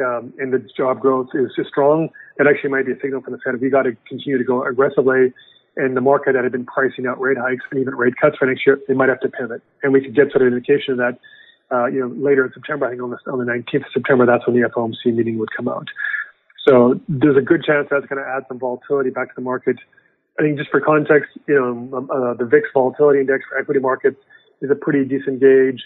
um, 0.00 0.32
and 0.38 0.52
the 0.52 0.64
job 0.76 1.00
growth 1.00 1.28
is 1.34 1.50
just 1.56 1.70
strong, 1.70 2.08
that 2.38 2.46
actually 2.46 2.70
might 2.70 2.86
be 2.86 2.92
a 2.92 3.00
signal 3.02 3.20
from 3.20 3.32
the 3.32 3.40
Fed. 3.44 3.60
We 3.60 3.68
got 3.68 3.82
to 3.82 3.96
continue 4.08 4.38
to 4.38 4.44
go 4.44 4.64
aggressively 4.64 5.32
and 5.76 5.96
the 5.96 6.00
market 6.00 6.32
that 6.32 6.42
had 6.42 6.52
been 6.52 6.64
pricing 6.64 7.06
out 7.06 7.20
rate 7.20 7.36
hikes 7.36 7.64
and 7.70 7.80
even 7.80 7.94
rate 7.94 8.14
cuts 8.20 8.36
for 8.38 8.46
next 8.46 8.66
year, 8.66 8.80
they 8.88 8.94
might 8.94 9.08
have 9.08 9.20
to 9.20 9.28
pivot. 9.28 9.62
And 9.82 9.92
we 9.92 10.00
could 10.00 10.14
get 10.14 10.30
sort 10.30 10.42
of 10.42 10.48
an 10.48 10.54
indication 10.54 10.92
of 10.92 10.98
that, 10.98 11.18
uh, 11.70 11.86
you 11.86 12.00
know, 12.00 12.08
later 12.16 12.46
in 12.46 12.52
September. 12.52 12.86
I 12.86 12.90
think 12.90 13.02
on 13.02 13.10
the, 13.10 13.18
on 13.30 13.38
the 13.38 13.44
19th 13.44 13.86
of 13.86 13.92
September, 13.92 14.24
that's 14.24 14.46
when 14.46 14.60
the 14.60 14.68
FOMC 14.68 15.14
meeting 15.14 15.38
would 15.38 15.50
come 15.54 15.68
out. 15.68 15.88
So 16.66 16.98
there's 17.08 17.36
a 17.36 17.42
good 17.42 17.62
chance 17.62 17.88
that's 17.90 18.06
going 18.06 18.22
to 18.22 18.28
add 18.28 18.44
some 18.48 18.58
volatility 18.58 19.10
back 19.10 19.28
to 19.28 19.34
the 19.36 19.42
market. 19.42 19.76
I 20.38 20.42
think 20.42 20.58
just 20.58 20.70
for 20.70 20.80
context, 20.80 21.30
you 21.46 21.54
know, 21.54 21.96
um, 21.96 22.10
uh, 22.10 22.34
the 22.34 22.44
VIX 22.44 22.68
volatility 22.74 23.20
index 23.20 23.44
for 23.48 23.58
equity 23.58 23.80
markets 23.80 24.18
is 24.62 24.70
a 24.70 24.74
pretty 24.74 25.04
decent 25.04 25.40
gauge. 25.40 25.82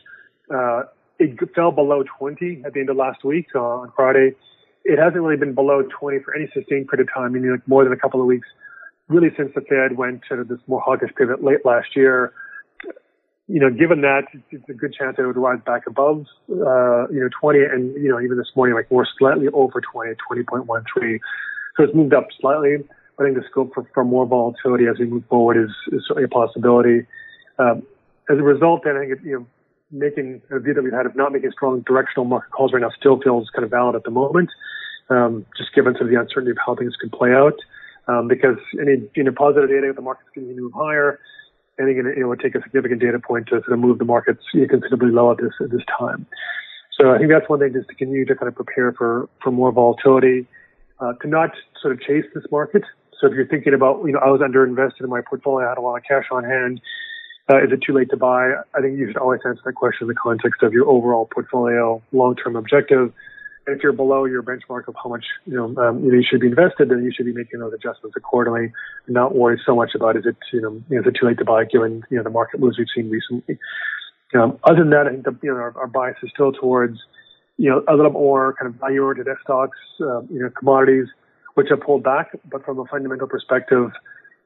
Uh, 0.52 0.84
it 1.18 1.38
fell 1.54 1.70
below 1.70 2.02
20 2.18 2.62
at 2.64 2.72
the 2.72 2.80
end 2.80 2.90
of 2.90 2.96
last 2.96 3.24
week 3.24 3.46
uh, 3.54 3.60
on 3.60 3.92
Friday. 3.94 4.34
It 4.84 4.98
hasn't 4.98 5.20
really 5.20 5.36
been 5.36 5.54
below 5.54 5.82
20 5.82 6.20
for 6.20 6.34
any 6.34 6.46
sustained 6.54 6.88
period 6.88 7.08
of 7.08 7.14
time, 7.14 7.32
meaning 7.32 7.50
like 7.50 7.68
more 7.68 7.84
than 7.84 7.92
a 7.92 7.96
couple 7.96 8.20
of 8.20 8.26
weeks 8.26 8.48
really 9.10 9.30
since 9.36 9.50
the 9.54 9.60
Fed 9.60 9.98
went 9.98 10.22
to 10.28 10.44
this 10.44 10.58
more 10.66 10.80
hawkish 10.80 11.10
pivot 11.16 11.42
late 11.42 11.66
last 11.66 11.96
year, 11.96 12.32
you 13.48 13.58
know, 13.58 13.68
given 13.68 14.00
that, 14.02 14.22
it's 14.52 14.68
a 14.68 14.72
good 14.72 14.94
chance 14.94 15.16
that 15.16 15.24
it 15.24 15.26
would 15.26 15.36
rise 15.36 15.58
back 15.66 15.82
above, 15.88 16.24
uh, 16.48 17.08
you 17.08 17.18
know, 17.18 17.28
20 17.40 17.58
and, 17.64 17.94
you 18.00 18.08
know, 18.08 18.20
even 18.20 18.38
this 18.38 18.46
morning, 18.54 18.76
like 18.76 18.88
more 18.92 19.06
slightly 19.18 19.48
over 19.48 19.80
20, 19.80 20.14
20.13. 20.30 21.18
So 21.76 21.82
it's 21.82 21.94
moved 21.94 22.14
up 22.14 22.28
slightly. 22.40 22.76
I 23.18 23.24
think 23.24 23.36
the 23.36 23.42
scope 23.50 23.74
for, 23.74 23.84
for 23.92 24.04
more 24.04 24.24
volatility 24.24 24.86
as 24.86 25.00
we 25.00 25.06
move 25.06 25.24
forward 25.28 25.56
is, 25.56 25.70
is 25.92 26.04
certainly 26.06 26.24
a 26.24 26.28
possibility. 26.28 27.06
Um, 27.58 27.82
as 28.30 28.38
a 28.38 28.42
result, 28.42 28.82
then 28.84 28.96
I 28.96 29.00
think, 29.00 29.12
it, 29.18 29.24
you 29.24 29.40
know, 29.40 29.46
making 29.90 30.40
a 30.52 30.60
view 30.60 30.72
that 30.72 30.84
we've 30.84 30.92
had 30.92 31.06
of 31.06 31.16
not 31.16 31.32
making 31.32 31.50
strong 31.50 31.80
directional 31.80 32.24
market 32.26 32.52
calls 32.52 32.72
right 32.72 32.80
now 32.80 32.90
still 32.96 33.20
feels 33.20 33.50
kind 33.50 33.64
of 33.64 33.70
valid 33.72 33.96
at 33.96 34.04
the 34.04 34.12
moment, 34.12 34.50
um, 35.08 35.44
just 35.58 35.74
given 35.74 35.94
sort 35.94 36.04
of 36.04 36.10
the 36.10 36.20
uncertainty 36.20 36.52
of 36.52 36.58
how 36.64 36.76
things 36.76 36.94
could 36.94 37.10
play 37.10 37.32
out 37.32 37.58
um, 38.08 38.28
because 38.28 38.58
any 38.80 39.08
you 39.14 39.24
know 39.24 39.32
positive 39.32 39.68
data, 39.68 39.92
the 39.94 40.02
markets 40.02 40.28
continue 40.32 40.56
to 40.56 40.62
move 40.62 40.72
higher. 40.74 41.20
Think 41.76 41.96
it, 41.96 42.18
it 42.18 42.24
would 42.26 42.40
take 42.40 42.54
a 42.54 42.62
significant 42.62 43.00
data 43.00 43.18
point 43.18 43.46
to 43.46 43.52
sort 43.52 43.72
of 43.72 43.78
move 43.78 43.98
the 43.98 44.04
markets 44.04 44.42
considerably 44.52 45.10
lower 45.10 45.32
at 45.32 45.38
this 45.38 45.52
at 45.62 45.70
this 45.70 45.80
time. 45.98 46.26
So 47.00 47.10
I 47.10 47.16
think 47.16 47.30
that's 47.30 47.48
one 47.48 47.60
thing, 47.60 47.72
just 47.72 47.88
to 47.88 47.94
continue 47.94 48.26
to 48.26 48.34
kind 48.34 48.48
of 48.48 48.54
prepare 48.54 48.92
for 48.92 49.28
for 49.42 49.50
more 49.50 49.72
volatility, 49.72 50.46
uh, 51.00 51.14
to 51.22 51.28
not 51.28 51.50
sort 51.80 51.94
of 51.94 52.00
chase 52.02 52.26
this 52.34 52.44
market. 52.50 52.82
So 53.18 53.26
if 53.26 53.34
you're 53.34 53.46
thinking 53.46 53.74
about, 53.74 54.02
you 54.04 54.12
know, 54.12 54.18
I 54.18 54.28
was 54.28 54.40
underinvested 54.40 55.00
in 55.00 55.10
my 55.10 55.20
portfolio, 55.20 55.66
I 55.66 55.70
had 55.70 55.78
a 55.78 55.82
lot 55.82 55.96
of 55.96 56.02
cash 56.04 56.24
on 56.30 56.44
hand. 56.44 56.80
Uh, 57.50 57.58
is 57.58 57.72
it 57.72 57.80
too 57.86 57.92
late 57.92 58.10
to 58.10 58.16
buy? 58.16 58.52
I 58.74 58.80
think 58.80 58.98
you 58.98 59.06
should 59.06 59.16
always 59.16 59.40
answer 59.44 59.62
that 59.64 59.74
question 59.74 60.04
in 60.04 60.08
the 60.08 60.14
context 60.14 60.62
of 60.62 60.72
your 60.72 60.88
overall 60.88 61.28
portfolio 61.32 62.02
long-term 62.12 62.56
objective 62.56 63.12
if 63.66 63.82
you're 63.82 63.92
below 63.92 64.24
your 64.24 64.42
benchmark 64.42 64.88
of 64.88 64.94
how 65.02 65.10
much 65.10 65.24
you 65.46 65.54
know, 65.54 65.76
um, 65.82 66.04
you 66.04 66.22
should 66.28 66.40
be 66.40 66.48
invested, 66.48 66.88
then 66.88 67.04
you 67.04 67.12
should 67.14 67.26
be 67.26 67.32
making 67.32 67.60
those 67.60 67.72
adjustments 67.72 68.16
accordingly, 68.16 68.72
and 69.06 69.14
not 69.14 69.34
worry 69.34 69.60
so 69.64 69.76
much 69.76 69.94
about 69.94 70.16
is 70.16 70.26
it 70.26 70.36
you 70.52 70.60
know 70.60 70.76
is 70.90 71.06
it 71.06 71.16
too 71.20 71.26
late 71.26 71.38
to 71.38 71.44
buy 71.44 71.64
given 71.64 72.02
you 72.10 72.16
know 72.16 72.22
the 72.22 72.30
market 72.30 72.60
moves 72.60 72.78
we've 72.78 72.88
seen 72.94 73.10
recently. 73.10 73.58
Um, 74.32 74.58
other 74.64 74.78
than 74.78 74.90
that, 74.90 75.06
I 75.06 75.10
think 75.10 75.24
the, 75.24 75.36
you 75.42 75.50
know 75.50 75.56
our, 75.56 75.76
our 75.76 75.86
bias 75.86 76.16
is 76.22 76.30
still 76.34 76.52
towards 76.52 76.98
you 77.60 77.68
know, 77.68 77.84
a 77.86 77.94
little 77.94 78.12
more 78.12 78.54
kind 78.54 78.72
of 78.72 78.80
value-oriented 78.80 79.36
stocks, 79.42 79.76
uh, 80.00 80.22
you 80.22 80.40
know, 80.40 80.48
commodities, 80.58 81.04
which 81.56 81.66
have 81.68 81.82
pulled 81.82 82.02
back. 82.02 82.34
But 82.50 82.64
from 82.64 82.78
a 82.78 82.86
fundamental 82.86 83.28
perspective, 83.28 83.90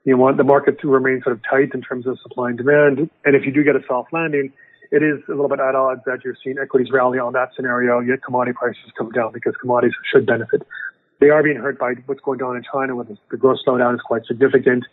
you 0.05 0.17
want 0.17 0.37
the 0.37 0.43
market 0.43 0.81
to 0.81 0.89
remain 0.89 1.23
sort 1.23 1.37
of 1.37 1.43
tight 1.49 1.71
in 1.75 1.81
terms 1.81 2.09
of 2.09 2.19
supply 2.21 2.49
and 2.49 2.59
demand. 2.59 3.09
And 3.25 3.37
if 3.37 3.47
you 3.47 3.53
do 3.53 3.63
get 3.63 3.77
a 3.77 3.85
soft 3.87 4.13
landing, 4.13 4.53
it 4.91 5.03
is 5.03 5.23
a 5.29 5.33
little 5.33 5.49
bit 5.49 5.61
at 5.61 5.75
odds 5.75 6.03
that 6.07 6.25
you're 6.25 6.37
seeing 6.43 6.59
equities 6.59 6.93
rally 6.93 7.19
on 7.19 7.33
that 7.33 7.51
scenario, 7.57 8.01
yet 8.01 8.23
commodity 8.23 8.57
prices 8.59 8.83
come 8.97 9.11
down 9.11 9.33
because 9.33 9.55
commodities 9.61 9.95
should 10.11 10.27
benefit. 10.27 10.63
They 11.21 11.31
are 11.31 11.43
being 11.43 11.57
hurt 11.57 11.79
by 11.79 11.95
what's 12.07 12.21
going 12.21 12.43
on 12.43 12.57
in 12.57 12.65
China, 12.71 12.97
where 12.97 13.07
the 13.31 13.37
growth 13.37 13.59
slowdown 13.67 13.95
is 13.95 14.01
quite 14.01 14.27
significant. 14.27 14.85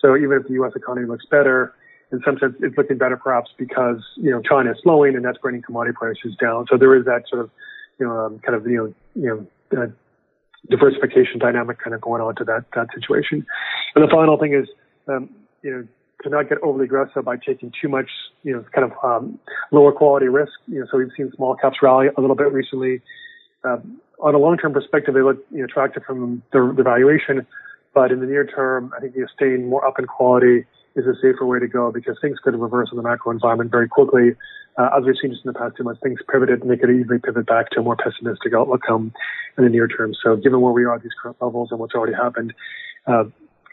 So 0.00 0.16
even 0.16 0.38
if 0.38 0.46
the 0.46 0.54
U.S. 0.54 0.72
economy 0.74 1.06
looks 1.06 1.26
better, 1.30 1.74
in 2.10 2.20
some 2.24 2.38
sense, 2.38 2.54
it's 2.60 2.76
looking 2.76 2.98
better 2.98 3.16
perhaps 3.16 3.50
because 3.58 4.02
you 4.16 4.30
know 4.30 4.40
China 4.40 4.70
is 4.70 4.78
slowing 4.82 5.14
and 5.14 5.24
that's 5.24 5.38
bringing 5.38 5.62
commodity 5.62 5.94
prices 5.98 6.34
down. 6.40 6.66
So 6.70 6.78
there 6.78 6.96
is 6.96 7.04
that 7.04 7.24
sort 7.28 7.42
of 7.42 7.50
you 7.98 8.06
know 8.06 8.12
um, 8.12 8.38
kind 8.38 8.54
of 8.56 8.66
you 8.66 8.76
know 8.76 8.94
you 9.14 9.46
know 9.72 9.82
uh, 9.82 9.86
diversification 10.70 11.38
dynamic 11.38 11.78
kind 11.78 11.94
of 11.94 12.00
going 12.00 12.22
on 12.22 12.34
to 12.36 12.44
that 12.44 12.64
that 12.74 12.88
situation. 12.94 13.46
And 13.94 14.04
the 14.04 14.08
final 14.08 14.38
thing 14.38 14.54
is 14.54 14.68
um, 15.06 15.28
you 15.62 15.70
know 15.70 15.86
to 16.22 16.28
not 16.28 16.48
get 16.48 16.58
overly 16.62 16.86
aggressive 16.86 17.24
by 17.24 17.36
taking 17.36 17.72
too 17.80 17.88
much, 17.88 18.10
you 18.42 18.52
know, 18.52 18.64
kind 18.74 18.90
of 18.90 19.04
um, 19.04 19.38
lower 19.70 19.92
quality 19.92 20.26
risk. 20.26 20.52
You 20.66 20.80
know, 20.80 20.86
so 20.90 20.98
we've 20.98 21.10
seen 21.16 21.30
small 21.36 21.54
caps 21.54 21.78
rally 21.82 22.08
a 22.16 22.20
little 22.20 22.36
bit 22.36 22.52
recently. 22.52 23.00
Uh, 23.64 23.78
on 24.20 24.34
a 24.34 24.38
long-term 24.38 24.72
perspective, 24.72 25.14
they 25.14 25.22
look 25.22 25.38
you 25.50 25.58
know, 25.58 25.64
attractive 25.64 26.02
from 26.04 26.42
the, 26.52 26.74
the 26.76 26.82
valuation, 26.82 27.46
but 27.94 28.10
in 28.10 28.20
the 28.20 28.26
near 28.26 28.44
term, 28.44 28.92
I 28.96 29.00
think 29.00 29.14
you 29.14 29.22
know, 29.22 29.28
staying 29.34 29.68
more 29.68 29.86
up 29.86 29.98
in 29.98 30.06
quality 30.06 30.64
is 30.96 31.06
a 31.06 31.14
safer 31.22 31.46
way 31.46 31.60
to 31.60 31.68
go 31.68 31.92
because 31.92 32.16
things 32.20 32.38
could 32.42 32.58
reverse 32.58 32.88
in 32.90 32.96
the 32.96 33.02
macro 33.02 33.30
environment 33.30 33.70
very 33.70 33.88
quickly. 33.88 34.34
Uh, 34.76 34.90
as 34.96 35.04
we've 35.04 35.16
seen 35.20 35.30
just 35.30 35.44
in 35.44 35.52
the 35.52 35.58
past 35.58 35.76
two 35.76 35.84
months, 35.84 36.00
things 36.02 36.18
pivoted 36.30 36.62
and 36.62 36.70
they 36.70 36.76
could 36.76 36.90
easily 36.90 37.18
pivot 37.18 37.46
back 37.46 37.70
to 37.70 37.80
a 37.80 37.82
more 37.82 37.96
pessimistic 37.96 38.52
outlook 38.54 38.82
in 38.88 39.12
the 39.56 39.68
near 39.68 39.88
term. 39.88 40.14
So 40.22 40.36
given 40.36 40.60
where 40.60 40.72
we 40.72 40.84
are 40.84 40.94
at 40.94 41.02
these 41.02 41.12
current 41.20 41.36
levels 41.40 41.70
and 41.70 41.80
what's 41.80 41.94
already 41.94 42.14
happened, 42.14 42.52
uh, 43.06 43.24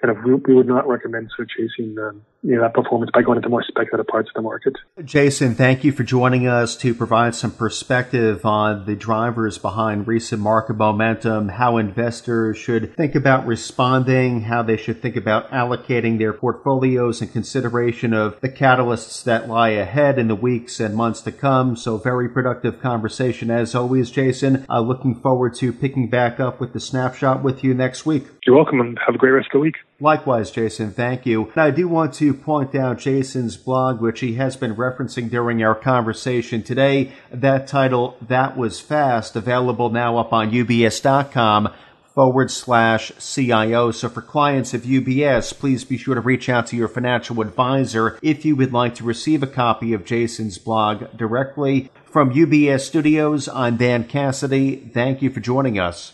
kind 0.01 0.17
of 0.17 0.23
we, 0.23 0.33
we 0.35 0.55
would 0.55 0.67
not 0.67 0.87
recommend 0.87 1.31
sort 1.35 1.47
of 1.47 1.49
chasing 1.49 1.97
um, 1.99 2.21
you 2.45 2.55
know, 2.55 2.61
that 2.61 2.75
performance 2.75 3.09
by 3.11 3.23
going 3.23 3.37
into 3.37 3.49
more 3.49 3.63
speculative 3.63 4.05
parts 4.05 4.29
of 4.29 4.35
the 4.35 4.41
market. 4.41 4.75
Jason, 5.03 5.55
thank 5.55 5.83
you 5.83 5.91
for 5.91 6.03
joining 6.03 6.47
us 6.47 6.77
to 6.77 6.93
provide 6.93 7.33
some 7.33 7.51
perspective 7.51 8.45
on 8.45 8.85
the 8.85 8.95
drivers 8.95 9.57
behind 9.57 10.07
recent 10.07 10.39
market 10.39 10.75
momentum, 10.75 11.49
how 11.49 11.77
investors 11.77 12.55
should 12.55 12.95
think 12.95 13.15
about 13.15 13.47
responding, 13.47 14.41
how 14.41 14.61
they 14.61 14.77
should 14.77 15.01
think 15.01 15.15
about 15.15 15.49
allocating 15.49 16.19
their 16.19 16.33
portfolios 16.33 17.19
in 17.19 17.29
consideration 17.29 18.13
of 18.13 18.39
the 18.41 18.49
catalysts 18.49 19.23
that 19.23 19.49
lie 19.49 19.69
ahead 19.69 20.19
in 20.19 20.27
the 20.27 20.35
weeks 20.35 20.79
and 20.79 20.95
months 20.95 21.21
to 21.21 21.31
come. 21.31 21.75
So 21.75 21.97
very 21.97 22.29
productive 22.29 22.79
conversation 22.79 23.49
as 23.49 23.73
always, 23.73 24.11
Jason. 24.11 24.67
Uh, 24.69 24.81
looking 24.81 25.15
forward 25.19 25.55
to 25.55 25.73
picking 25.73 26.11
back 26.11 26.39
up 26.39 26.59
with 26.59 26.73
the 26.73 26.79
snapshot 26.79 27.41
with 27.41 27.63
you 27.63 27.73
next 27.73 28.05
week. 28.05 28.27
You're 28.45 28.55
welcome 28.55 28.79
and 28.81 28.99
have 29.03 29.15
a 29.15 29.17
great 29.17 29.31
rest 29.31 29.47
of 29.47 29.53
the 29.53 29.59
week. 29.61 29.75
Likewise, 29.99 30.51
Jason. 30.51 30.91
Thank 30.91 31.25
you. 31.25 31.53
Now, 31.55 31.65
I 31.65 31.71
do 31.71 31.87
want 31.87 32.13
to 32.15 32.33
point 32.33 32.75
out 32.75 32.99
Jason's 32.99 33.55
blog, 33.55 34.01
which 34.01 34.19
he 34.19 34.33
has 34.35 34.57
been 34.57 34.75
referencing 34.75 35.29
during 35.29 35.63
our 35.63 35.75
conversation 35.75 36.63
today. 36.63 37.13
That 37.31 37.67
title, 37.67 38.17
That 38.21 38.57
Was 38.57 38.81
Fast, 38.81 39.37
available 39.37 39.89
now 39.89 40.17
up 40.17 40.33
on 40.33 40.51
ubs.com 40.51 41.73
forward 42.13 42.51
slash 42.51 43.11
CIO. 43.19 43.91
So 43.91 44.09
for 44.09 44.21
clients 44.21 44.73
of 44.73 44.83
UBS, 44.83 45.57
please 45.57 45.85
be 45.85 45.97
sure 45.97 46.15
to 46.15 46.21
reach 46.21 46.49
out 46.49 46.67
to 46.67 46.75
your 46.75 46.87
financial 46.89 47.41
advisor 47.41 48.17
if 48.21 48.43
you 48.43 48.55
would 48.57 48.73
like 48.73 48.95
to 48.95 49.03
receive 49.03 49.43
a 49.43 49.47
copy 49.47 49.93
of 49.93 50.05
Jason's 50.05 50.57
blog 50.57 51.15
directly. 51.15 51.89
From 52.05 52.33
UBS 52.33 52.81
Studios, 52.81 53.47
I'm 53.49 53.77
Dan 53.77 54.05
Cassidy. 54.05 54.75
Thank 54.93 55.21
you 55.21 55.29
for 55.29 55.41
joining 55.41 55.77
us. 55.79 56.13